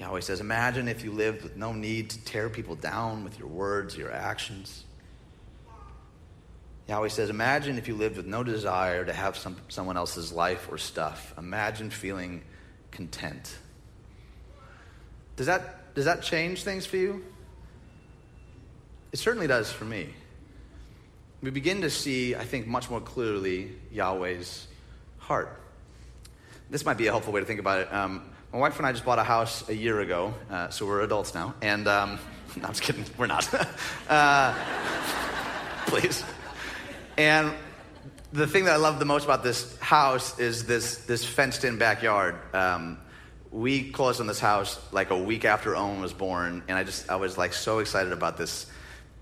Yahweh 0.00 0.20
says, 0.20 0.40
Imagine 0.40 0.88
if 0.88 1.02
you 1.02 1.10
lived 1.10 1.42
with 1.42 1.56
no 1.56 1.72
need 1.72 2.10
to 2.10 2.24
tear 2.24 2.48
people 2.48 2.76
down 2.76 3.24
with 3.24 3.38
your 3.38 3.48
words, 3.48 3.96
your 3.96 4.12
actions. 4.12 4.84
Yahweh 6.88 7.08
says, 7.08 7.30
Imagine 7.30 7.78
if 7.78 7.88
you 7.88 7.94
lived 7.94 8.16
with 8.16 8.26
no 8.26 8.44
desire 8.44 9.04
to 9.04 9.12
have 9.12 9.36
some, 9.36 9.56
someone 9.68 9.96
else's 9.96 10.32
life 10.32 10.68
or 10.70 10.78
stuff. 10.78 11.34
Imagine 11.36 11.90
feeling 11.90 12.42
content. 12.90 13.58
Does 15.36 15.46
that, 15.46 15.94
does 15.94 16.04
that 16.04 16.22
change 16.22 16.62
things 16.62 16.86
for 16.86 16.96
you? 16.96 17.24
It 19.12 19.18
certainly 19.18 19.46
does 19.46 19.72
for 19.72 19.84
me. 19.84 20.08
We 21.40 21.50
begin 21.50 21.82
to 21.82 21.90
see, 21.90 22.34
I 22.34 22.44
think, 22.44 22.66
much 22.66 22.90
more 22.90 23.00
clearly 23.00 23.72
Yahweh's 23.92 24.66
heart. 25.18 25.60
This 26.70 26.84
might 26.84 26.98
be 26.98 27.06
a 27.06 27.10
helpful 27.10 27.32
way 27.32 27.40
to 27.40 27.46
think 27.46 27.60
about 27.60 27.80
it. 27.80 27.92
Um, 27.92 28.30
my 28.52 28.58
wife 28.58 28.78
and 28.78 28.86
I 28.86 28.92
just 28.92 29.04
bought 29.04 29.18
a 29.18 29.24
house 29.24 29.68
a 29.68 29.74
year 29.74 30.00
ago, 30.00 30.32
uh, 30.50 30.70
so 30.70 30.86
we're 30.86 31.02
adults 31.02 31.34
now. 31.34 31.54
And 31.60 31.86
um, 31.86 32.18
no, 32.56 32.64
I'm 32.64 32.70
just 32.70 32.82
kidding, 32.82 33.04
we're 33.18 33.26
not. 33.26 33.48
uh, 34.08 34.54
please. 35.86 36.24
And 37.18 37.52
the 38.32 38.46
thing 38.46 38.64
that 38.64 38.72
I 38.72 38.76
love 38.76 38.98
the 38.98 39.04
most 39.04 39.24
about 39.24 39.42
this 39.42 39.78
house 39.80 40.38
is 40.38 40.64
this, 40.64 41.04
this 41.04 41.24
fenced 41.24 41.64
in 41.64 41.76
backyard. 41.76 42.36
Um, 42.54 42.98
we 43.50 43.90
closed 43.90 44.20
on 44.20 44.26
this 44.26 44.40
house 44.40 44.78
like 44.92 45.10
a 45.10 45.18
week 45.18 45.44
after 45.44 45.76
Owen 45.76 46.00
was 46.00 46.12
born, 46.12 46.62
and 46.68 46.76
I 46.76 46.84
just 46.84 47.10
I 47.10 47.16
was 47.16 47.38
like 47.38 47.54
so 47.54 47.78
excited 47.78 48.12
about 48.12 48.36
this 48.36 48.66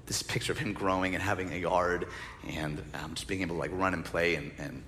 this 0.06 0.22
picture 0.22 0.52
of 0.52 0.58
him 0.58 0.72
growing 0.72 1.14
and 1.14 1.22
having 1.22 1.52
a 1.52 1.56
yard 1.56 2.08
and 2.48 2.82
um, 2.94 3.14
just 3.14 3.28
being 3.28 3.42
able 3.42 3.54
to 3.54 3.60
like 3.60 3.70
run 3.72 3.94
and 3.94 4.04
play 4.04 4.34
and, 4.34 4.52
and 4.58 4.82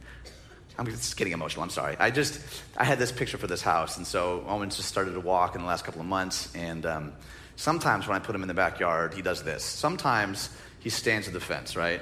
I'm 0.78 0.86
just 0.86 1.16
getting 1.16 1.32
emotional. 1.32 1.64
I'm 1.64 1.70
sorry. 1.70 1.96
I 1.98 2.10
just 2.10 2.40
I 2.76 2.84
had 2.84 2.98
this 2.98 3.10
picture 3.10 3.36
for 3.36 3.48
this 3.48 3.62
house, 3.62 3.96
and 3.96 4.06
so 4.06 4.44
Owen 4.46 4.70
just 4.70 4.88
started 4.88 5.12
to 5.12 5.20
walk 5.20 5.54
in 5.54 5.60
the 5.60 5.66
last 5.66 5.84
couple 5.84 6.00
of 6.00 6.06
months. 6.06 6.54
And 6.54 6.86
um, 6.86 7.12
sometimes 7.56 8.06
when 8.06 8.16
I 8.16 8.20
put 8.20 8.34
him 8.34 8.42
in 8.42 8.48
the 8.48 8.54
backyard, 8.54 9.14
he 9.14 9.22
does 9.22 9.42
this. 9.42 9.64
Sometimes 9.64 10.50
he 10.78 10.90
stands 10.90 11.26
at 11.26 11.34
the 11.34 11.40
fence, 11.40 11.76
right? 11.76 12.00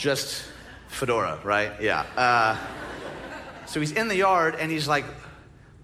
just 0.00 0.42
fedora, 0.88 1.38
right? 1.44 1.72
Yeah. 1.80 2.06
Uh, 2.16 2.56
so 3.66 3.80
he's 3.80 3.92
in 3.92 4.08
the 4.08 4.16
yard 4.16 4.56
and 4.58 4.70
he's 4.70 4.88
like 4.88 5.04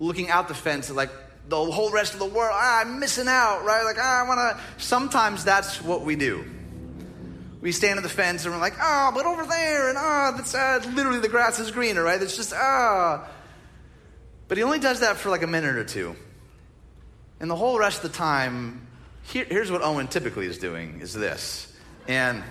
looking 0.01 0.31
out 0.31 0.49
the 0.49 0.55
fence, 0.55 0.90
like 0.90 1.11
the 1.49 1.57
whole 1.57 1.90
rest 1.90 2.14
of 2.14 2.18
the 2.18 2.27
world. 2.27 2.53
Ah, 2.55 2.81
I'm 2.81 2.99
missing 2.99 3.29
out, 3.29 3.64
right? 3.64 3.85
Like, 3.85 3.99
ah, 4.01 4.25
I 4.25 4.29
want 4.29 4.40
to. 4.40 4.83
Sometimes 4.83 5.44
that's 5.44 5.83
what 5.83 6.03
we 6.03 6.16
do. 6.16 6.44
We 7.61 7.73
stand 7.73 7.99
at 7.99 8.03
the 8.03 8.09
fence 8.09 8.45
and 8.45 8.55
we're 8.55 8.61
like, 8.61 8.79
ah, 8.79 9.09
oh, 9.09 9.14
but 9.14 9.27
over 9.27 9.45
there, 9.45 9.88
and 9.88 9.99
ah, 9.99 10.31
oh, 10.33 10.37
that's 10.37 10.55
uh, 10.55 10.81
literally 10.95 11.21
the 11.21 11.29
grass 11.29 11.59
is 11.59 11.71
greener, 11.71 12.03
right? 12.03 12.21
It's 12.21 12.37
just 12.37 12.53
ah. 12.55 13.27
Oh. 13.27 13.33
But 14.49 14.59
he 14.59 14.64
only 14.64 14.79
does 14.79 15.01
that 15.01 15.16
for 15.16 15.31
like 15.31 15.42
a 15.42 15.47
minute 15.47 15.77
or 15.77 15.85
two. 15.85 16.14
And 17.40 17.51
the 17.51 17.57
whole 17.57 17.79
rest 17.79 18.05
of 18.05 18.12
the 18.12 18.16
time, 18.16 18.87
here, 19.25 19.45
here's 19.45 19.71
what 19.71 19.83
Owen 19.83 20.07
typically 20.07 20.47
is 20.47 20.59
doing: 20.59 21.01
is 21.01 21.12
this, 21.12 21.73
and 22.07 22.45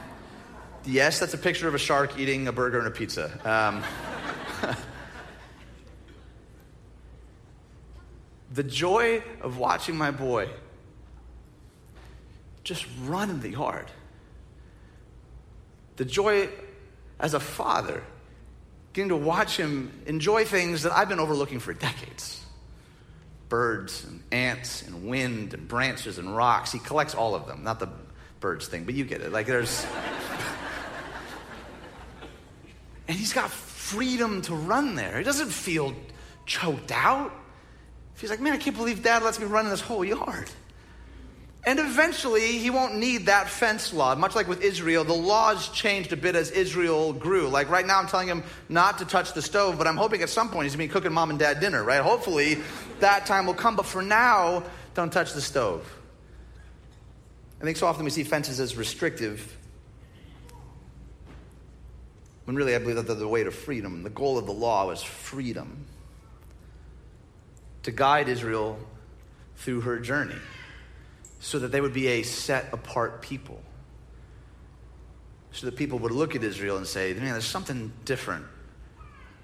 Yes, 0.87 1.19
that's 1.19 1.33
a 1.33 1.37
picture 1.39 1.67
of 1.67 1.73
a 1.73 1.79
shark 1.79 2.19
eating 2.19 2.47
a 2.47 2.51
burger 2.51 2.77
and 2.77 2.87
a 2.87 2.91
pizza. 2.91 3.31
Um, 3.43 3.83
the 8.53 8.61
joy 8.61 9.23
of 9.41 9.57
watching 9.57 9.95
my 9.95 10.11
boy 10.11 10.47
just 12.63 12.85
run 13.03 13.31
in 13.31 13.39
the 13.41 13.49
yard. 13.49 13.89
The 15.97 16.05
joy 16.05 16.49
as 17.19 17.33
a 17.33 17.39
father, 17.39 18.03
getting 18.93 19.09
to 19.09 19.15
watch 19.15 19.57
him 19.57 19.91
enjoy 20.05 20.45
things 20.45 20.83
that 20.83 20.91
I've 20.91 21.09
been 21.09 21.19
overlooking 21.19 21.59
for 21.59 21.73
decades 21.73 22.45
birds 23.47 24.03
and 24.05 24.23
ants 24.31 24.81
and 24.81 25.07
wind 25.07 25.53
and 25.53 25.67
branches 25.67 26.17
and 26.17 26.35
rocks. 26.35 26.71
He 26.71 26.79
collects 26.79 27.13
all 27.13 27.35
of 27.35 27.47
them, 27.47 27.63
not 27.63 27.79
the 27.79 27.89
birds 28.39 28.67
thing, 28.67 28.85
but 28.85 28.95
you 28.95 29.05
get 29.05 29.21
it. 29.21 29.31
Like 29.31 29.47
there's. 29.47 29.85
and 33.07 33.17
he's 33.17 33.33
got 33.33 33.49
freedom 33.49 34.41
to 34.43 34.55
run 34.55 34.95
there. 34.95 35.17
He 35.17 35.23
doesn't 35.23 35.51
feel 35.51 35.93
choked 36.45 36.91
out. 36.91 37.31
He's 38.19 38.29
like, 38.29 38.39
man, 38.39 38.53
I 38.53 38.57
can't 38.57 38.75
believe 38.75 39.03
dad 39.03 39.23
lets 39.23 39.39
me 39.39 39.45
run 39.45 39.65
in 39.65 39.71
this 39.71 39.81
whole 39.81 40.03
yard. 40.03 40.49
And 41.65 41.79
eventually, 41.79 42.59
he 42.59 42.69
won't 42.69 42.95
need 42.95 43.25
that 43.25 43.49
fence 43.49 43.91
law. 43.91 44.13
Much 44.13 44.35
like 44.35 44.47
with 44.47 44.61
Israel, 44.61 45.03
the 45.03 45.13
laws 45.13 45.69
changed 45.69 46.13
a 46.13 46.17
bit 46.17 46.35
as 46.35 46.51
Israel 46.51 47.11
grew. 47.11 47.47
Like 47.47 47.69
right 47.71 47.85
now, 47.85 47.97
I'm 47.97 48.05
telling 48.05 48.27
him 48.27 48.43
not 48.69 48.99
to 48.99 49.05
touch 49.05 49.33
the 49.33 49.41
stove, 49.41 49.75
but 49.79 49.87
I'm 49.87 49.97
hoping 49.97 50.21
at 50.21 50.29
some 50.29 50.49
point 50.49 50.65
he's 50.65 50.75
going 50.75 50.87
to 50.87 50.93
be 50.93 50.93
cooking 50.93 51.11
mom 51.11 51.31
and 51.31 51.39
dad 51.39 51.59
dinner, 51.59 51.83
right? 51.83 52.01
Hopefully, 52.01 52.59
that 52.99 53.25
time 53.25 53.47
will 53.47 53.55
come. 53.55 53.75
But 53.75 53.87
for 53.87 54.03
now, 54.03 54.63
don't 54.93 55.11
touch 55.11 55.33
the 55.33 55.41
stove. 55.41 55.91
I 57.59 57.63
think 57.63 57.77
so 57.77 57.87
often 57.87 58.03
we 58.03 58.11
see 58.11 58.23
fences 58.23 58.59
as 58.59 58.75
restrictive, 58.75 59.57
when 62.43 62.55
really 62.55 62.75
I 62.75 62.77
believe 62.77 62.97
that 62.97 63.07
they're 63.07 63.15
the 63.15 63.27
way 63.27 63.43
to 63.43 63.49
freedom. 63.49 64.03
The 64.03 64.11
goal 64.11 64.37
of 64.37 64.45
the 64.45 64.53
law 64.53 64.85
was 64.85 65.01
freedom 65.01 65.87
to 67.81 67.91
guide 67.91 68.29
Israel 68.29 68.77
through 69.55 69.81
her 69.81 69.97
journey 69.97 70.35
so 71.39 71.59
that 71.59 71.71
they 71.71 71.81
would 71.81 71.93
be 71.93 72.07
a 72.07 72.23
set 72.23 72.73
apart 72.73 73.21
people. 73.21 73.61
So 75.51 75.67
that 75.67 75.75
people 75.75 75.99
would 75.99 76.11
look 76.11 76.35
at 76.35 76.43
Israel 76.43 76.77
and 76.77 76.85
say, 76.85 77.13
man, 77.13 77.31
there's 77.31 77.45
something 77.45 77.93
different 78.03 78.45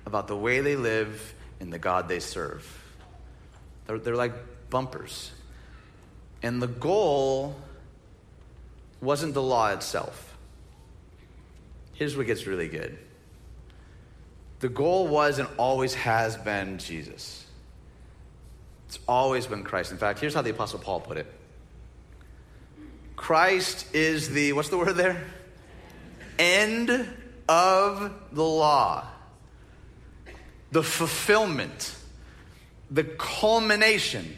about 0.06 0.28
the 0.28 0.36
way 0.36 0.62
they 0.62 0.76
live 0.76 1.34
and 1.60 1.72
the 1.72 1.80
God 1.80 2.08
they 2.08 2.20
serve. 2.20 2.68
They're, 3.86 4.00
they're 4.00 4.16
like 4.16 4.34
bumpers. 4.70 5.32
And 6.44 6.62
the 6.62 6.68
goal 6.68 7.56
wasn't 9.00 9.34
the 9.34 9.42
law 9.42 9.70
itself. 9.70 10.36
Here's 11.94 12.18
what 12.18 12.26
gets 12.26 12.48
really 12.48 12.68
good 12.68 12.98
the 14.60 14.70
goal 14.70 15.08
was 15.08 15.40
and 15.40 15.48
always 15.58 15.96
has 15.96 16.38
been 16.38 16.78
Jesus. 16.78 17.46
It's 18.88 19.00
always 19.08 19.48
been 19.48 19.64
Christ. 19.64 19.92
In 19.92 19.98
fact, 19.98 20.20
here's 20.20 20.34
how 20.34 20.42
the 20.42 20.52
Apostle 20.52 20.80
Paul 20.80 21.00
put 21.00 21.18
it 21.18 21.32
Christ 23.22 23.94
is 23.94 24.32
the, 24.32 24.52
what's 24.54 24.70
the 24.70 24.80
word 24.80 24.94
there? 24.94 25.24
End 26.40 26.90
of 27.48 28.12
the 28.32 28.44
law, 28.44 29.06
the 30.72 30.82
fulfillment, 30.82 31.96
the 32.90 33.04
culmination. 33.04 34.36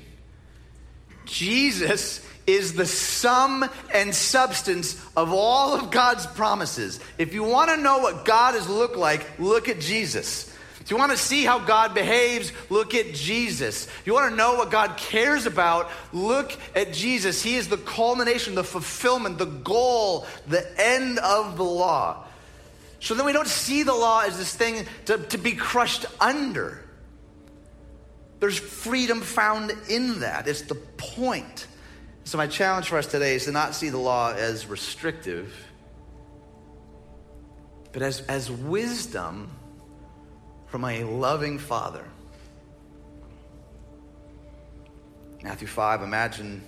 Jesus 1.24 2.28
is 2.46 2.74
the 2.74 2.86
sum 2.86 3.64
and 3.94 4.14
substance 4.14 5.02
of 5.16 5.32
all 5.32 5.76
of 5.76 5.90
God's 5.90 6.28
promises. 6.28 7.00
If 7.18 7.34
you 7.34 7.44
want 7.46 7.70
to 7.70 7.78
know 7.78 8.00
what 8.00 8.26
God 8.26 8.54
has 8.54 8.68
looked 8.68 8.98
like, 8.98 9.40
look 9.40 9.70
at 9.70 9.80
Jesus. 9.80 10.53
If 10.84 10.92
you 10.92 10.98
want 10.98 11.12
to 11.14 11.18
see 11.18 11.46
how 11.46 11.60
God 11.60 11.94
behaves, 11.94 12.52
look 12.70 12.94
at 12.94 13.14
Jesus. 13.14 13.88
If 13.88 14.02
you 14.06 14.14
want 14.14 14.32
to 14.32 14.36
know 14.36 14.56
what 14.56 14.70
God 14.70 14.98
cares 14.98 15.46
about, 15.46 15.90
look 16.12 16.52
at 16.76 16.92
Jesus. 16.92 17.42
He 17.42 17.56
is 17.56 17.70
the 17.70 17.78
culmination, 17.78 18.54
the 18.54 18.66
fulfillment, 18.66 19.38
the 19.38 19.46
goal, 19.46 20.28
the 20.46 20.68
end 20.78 21.20
of 21.20 21.56
the 21.56 21.64
law. 21.64 22.26
So 23.00 23.14
then 23.14 23.26
we 23.26 23.32
don't 23.32 23.48
see 23.48 23.84
the 23.84 23.94
law 23.94 24.24
as 24.26 24.38
this 24.38 24.54
thing 24.54 24.86
to, 25.06 25.18
to 25.18 25.38
be 25.38 25.54
crushed 25.54 26.06
under. 26.20 26.84
There's 28.42 28.60
freedom 28.60 29.22
found 29.22 29.74
in 29.88 30.20
that. 30.20 30.50
It's 30.50 30.64
the 30.64 30.76
point. 30.76 31.68
So, 32.26 32.38
my 32.38 32.48
challenge 32.48 32.88
for 32.88 32.98
us 32.98 33.08
today 33.08 33.36
is 33.36 33.46
to 33.46 33.52
not 33.52 33.74
see 33.74 33.90
the 33.90 33.98
law 33.98 34.34
as 34.34 34.66
restrictive, 34.68 35.54
but 37.92 38.02
as, 38.02 38.22
as 38.22 38.50
wisdom 38.50 39.50
from 40.74 40.86
a 40.86 41.04
loving 41.04 41.60
father. 41.60 42.04
Matthew 45.44 45.68
5, 45.68 46.02
imagine 46.02 46.64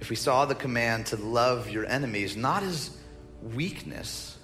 if 0.00 0.08
we 0.08 0.16
saw 0.16 0.46
the 0.46 0.54
command 0.54 1.04
to 1.08 1.16
love 1.16 1.68
your 1.68 1.84
enemies 1.84 2.34
not 2.34 2.62
as 2.62 2.96
weakness, 3.42 4.38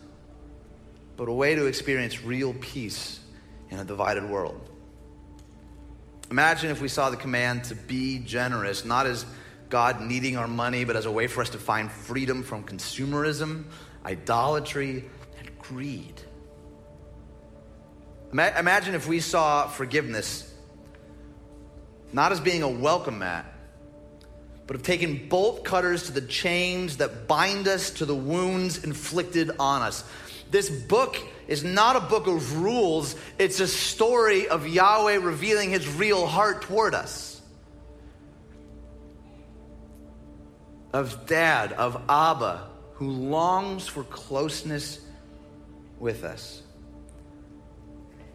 but 1.17 1.27
a 1.27 1.33
way 1.33 1.55
to 1.55 1.65
experience 1.65 2.23
real 2.23 2.53
peace 2.61 3.19
in 3.71 3.79
a 3.79 3.85
divided 3.87 4.29
world. 4.29 4.69
Imagine 6.31 6.71
if 6.71 6.83
we 6.83 6.89
saw 6.89 7.09
the 7.09 7.17
command 7.17 7.65
to 7.65 7.75
be 7.75 8.19
generous 8.19 8.85
not 8.85 9.07
as 9.07 9.25
God 9.71 10.03
needing 10.03 10.37
our 10.37 10.49
money, 10.49 10.85
but 10.85 10.97
as 10.97 11.07
a 11.07 11.11
way 11.11 11.29
for 11.29 11.41
us 11.41 11.49
to 11.49 11.59
find 11.59 11.91
freedom 11.91 12.43
from 12.43 12.63
consumerism, 12.63 13.65
idolatry, 14.05 15.07
and 15.39 15.59
greed. 15.59 16.21
Imagine 18.35 18.97
if 18.97 19.07
we 19.07 19.21
saw 19.21 19.69
forgiveness 19.69 20.53
not 22.13 22.33
as 22.33 22.41
being 22.41 22.63
a 22.63 22.69
welcome 22.69 23.21
mat, 23.21 23.45
but 24.67 24.75
of 24.75 24.83
taking 24.83 25.29
bolt 25.29 25.65
cutters 25.65 26.05
to 26.05 26.13
the 26.13 26.21
chains 26.21 26.97
that 26.97 27.29
bind 27.29 27.69
us 27.69 27.91
to 27.91 28.05
the 28.07 28.15
wounds 28.15 28.83
inflicted 28.83 29.53
on 29.59 29.83
us. 29.83 30.05
This 30.51 30.69
book 30.69 31.17
is 31.47 31.63
not 31.63 31.95
a 31.95 32.01
book 32.01 32.27
of 32.27 32.59
rules, 32.59 33.15
it's 33.39 33.61
a 33.61 33.69
story 33.69 34.49
of 34.49 34.67
Yahweh 34.67 35.17
revealing 35.17 35.71
his 35.71 35.89
real 35.89 36.27
heart 36.27 36.63
toward 36.63 36.95
us. 36.95 37.41
Of 40.93 41.27
dad, 41.27 41.73
of 41.73 42.01
Abba, 42.09 42.69
who 42.95 43.11
longs 43.11 43.87
for 43.87 44.05
closeness 44.05 45.01
with 45.99 46.25
us. 46.25 46.63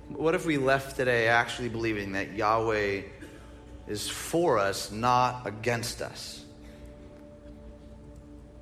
What 0.10 0.34
if 0.34 0.45
we 0.45 0.58
left 0.58 0.95
today 0.95 1.28
actually 1.28 1.69
believing 1.69 2.13
that 2.13 2.36
Yahweh 2.36 3.04
is 3.88 4.10
for 4.10 4.58
us, 4.58 4.91
not 4.91 5.45
against 5.45 6.02
us? 6.02 6.43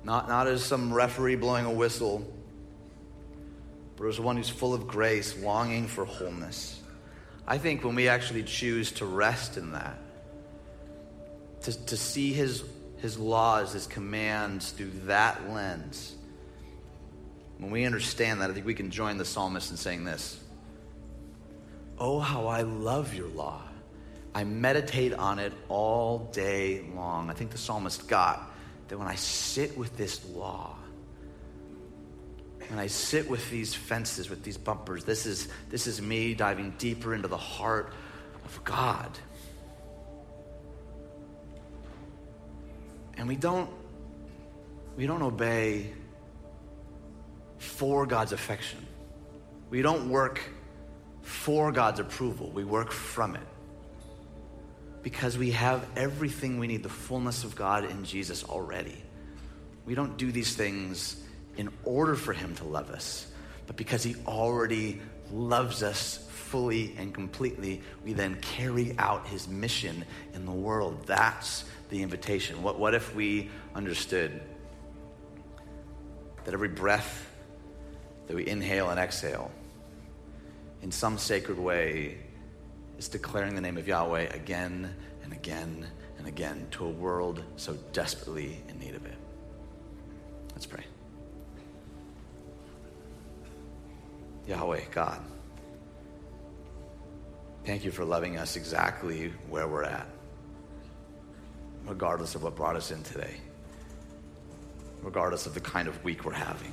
Not, 0.04 0.28
not 0.28 0.46
as 0.46 0.62
some 0.62 0.92
referee 0.92 1.36
blowing 1.36 1.64
a 1.64 1.72
whistle, 1.72 2.30
but 3.96 4.06
as 4.06 4.20
one 4.20 4.36
who's 4.36 4.50
full 4.50 4.74
of 4.74 4.86
grace, 4.86 5.36
longing 5.38 5.88
for 5.88 6.04
wholeness. 6.04 6.80
I 7.46 7.56
think 7.56 7.82
when 7.82 7.94
we 7.94 8.08
actually 8.08 8.42
choose 8.42 8.92
to 8.92 9.06
rest 9.06 9.56
in 9.56 9.72
that, 9.72 9.98
to, 11.62 11.86
to 11.86 11.96
see 11.96 12.34
his, 12.34 12.62
his 12.98 13.18
laws, 13.18 13.72
his 13.72 13.86
commands 13.86 14.70
through 14.70 14.92
that 15.06 15.50
lens, 15.50 16.14
when 17.56 17.70
we 17.70 17.86
understand 17.86 18.42
that, 18.42 18.50
I 18.50 18.52
think 18.52 18.66
we 18.66 18.74
can 18.74 18.90
join 18.90 19.16
the 19.16 19.24
psalmist 19.24 19.70
in 19.70 19.78
saying 19.78 20.04
this 20.04 20.40
Oh, 22.00 22.20
how 22.20 22.46
I 22.46 22.62
love 22.62 23.14
your 23.14 23.28
law. 23.28 23.62
I 24.34 24.44
meditate 24.44 25.12
on 25.14 25.38
it 25.38 25.52
all 25.68 26.30
day 26.32 26.84
long. 26.94 27.30
I 27.30 27.32
think 27.32 27.50
the 27.50 27.58
psalmist 27.58 28.06
got 28.06 28.50
that 28.88 28.98
when 28.98 29.08
I 29.08 29.16
sit 29.16 29.76
with 29.76 29.96
this 29.96 30.24
law, 30.30 30.76
when 32.68 32.78
I 32.78 32.86
sit 32.86 33.28
with 33.28 33.50
these 33.50 33.74
fences, 33.74 34.30
with 34.30 34.44
these 34.44 34.58
bumpers, 34.58 35.04
this 35.04 35.26
is, 35.26 35.48
this 35.70 35.86
is 35.86 36.00
me 36.00 36.34
diving 36.34 36.74
deeper 36.78 37.14
into 37.14 37.26
the 37.26 37.36
heart 37.36 37.92
of 38.44 38.62
God. 38.64 39.10
And 43.16 43.26
we 43.26 43.36
don't, 43.36 43.70
we 44.96 45.06
don't 45.06 45.22
obey 45.22 45.92
for 47.58 48.06
God's 48.06 48.32
affection. 48.32 48.86
We 49.70 49.82
don't 49.82 50.10
work 50.10 50.40
for 51.28 51.70
God's 51.70 52.00
approval, 52.00 52.50
we 52.50 52.64
work 52.64 52.90
from 52.90 53.36
it. 53.36 53.46
Because 55.02 55.36
we 55.36 55.50
have 55.50 55.86
everything 55.94 56.58
we 56.58 56.66
need, 56.66 56.82
the 56.82 56.88
fullness 56.88 57.44
of 57.44 57.54
God 57.54 57.84
in 57.84 58.04
Jesus 58.04 58.44
already. 58.44 58.96
We 59.84 59.94
don't 59.94 60.16
do 60.16 60.32
these 60.32 60.56
things 60.56 61.22
in 61.58 61.68
order 61.84 62.14
for 62.14 62.32
Him 62.32 62.54
to 62.56 62.64
love 62.64 62.90
us, 62.90 63.26
but 63.66 63.76
because 63.76 64.02
He 64.02 64.16
already 64.26 65.02
loves 65.30 65.82
us 65.82 66.26
fully 66.30 66.94
and 66.98 67.12
completely, 67.12 67.82
we 68.04 68.14
then 68.14 68.40
carry 68.40 68.96
out 68.98 69.26
His 69.26 69.46
mission 69.48 70.06
in 70.32 70.46
the 70.46 70.50
world. 70.50 71.06
That's 71.06 71.64
the 71.90 72.02
invitation. 72.02 72.62
What, 72.62 72.78
what 72.78 72.94
if 72.94 73.14
we 73.14 73.50
understood 73.74 74.40
that 76.44 76.54
every 76.54 76.68
breath 76.68 77.30
that 78.28 78.34
we 78.34 78.46
inhale 78.46 78.88
and 78.88 78.98
exhale 78.98 79.50
in 80.82 80.92
some 80.92 81.18
sacred 81.18 81.58
way 81.58 82.18
is 82.98 83.08
declaring 83.08 83.54
the 83.54 83.60
name 83.60 83.76
of 83.76 83.86
Yahweh 83.86 84.34
again 84.34 84.94
and 85.22 85.32
again 85.32 85.86
and 86.18 86.26
again 86.26 86.66
to 86.72 86.84
a 86.84 86.90
world 86.90 87.42
so 87.56 87.74
desperately 87.92 88.60
in 88.68 88.78
need 88.78 88.94
of 88.94 89.04
it. 89.06 89.16
Let's 90.52 90.66
pray. 90.66 90.84
Yahweh, 94.46 94.80
God, 94.92 95.20
thank 97.64 97.84
you 97.84 97.90
for 97.90 98.04
loving 98.04 98.38
us 98.38 98.56
exactly 98.56 99.32
where 99.50 99.68
we're 99.68 99.84
at, 99.84 100.08
regardless 101.84 102.34
of 102.34 102.42
what 102.42 102.56
brought 102.56 102.74
us 102.74 102.90
in 102.90 103.02
today, 103.02 103.34
regardless 105.02 105.44
of 105.46 105.52
the 105.52 105.60
kind 105.60 105.86
of 105.86 106.02
week 106.02 106.24
we're 106.24 106.32
having. 106.32 106.72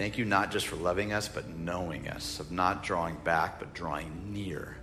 Thank 0.00 0.16
you 0.16 0.24
not 0.24 0.50
just 0.50 0.66
for 0.66 0.76
loving 0.76 1.12
us, 1.12 1.28
but 1.28 1.46
knowing 1.50 2.08
us, 2.08 2.40
of 2.40 2.50
not 2.50 2.82
drawing 2.82 3.16
back, 3.16 3.58
but 3.58 3.74
drawing 3.74 4.32
near. 4.32 4.78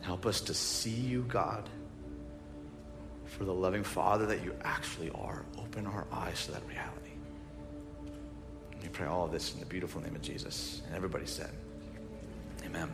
Help 0.00 0.26
us 0.26 0.40
to 0.40 0.52
see 0.52 0.90
you, 0.90 1.24
God, 1.28 1.68
for 3.24 3.44
the 3.44 3.54
loving 3.54 3.84
Father 3.84 4.26
that 4.26 4.42
you 4.42 4.52
actually 4.64 5.10
are. 5.10 5.44
Open 5.58 5.86
our 5.86 6.08
eyes 6.10 6.44
to 6.46 6.50
that 6.50 6.66
reality. 6.66 7.12
We 8.82 8.88
pray 8.88 9.06
all 9.06 9.26
of 9.26 9.30
this 9.30 9.54
in 9.54 9.60
the 9.60 9.66
beautiful 9.66 10.00
name 10.00 10.16
of 10.16 10.22
Jesus. 10.22 10.82
And 10.86 10.96
everybody 10.96 11.26
said, 11.26 11.52
Amen. 12.64 12.90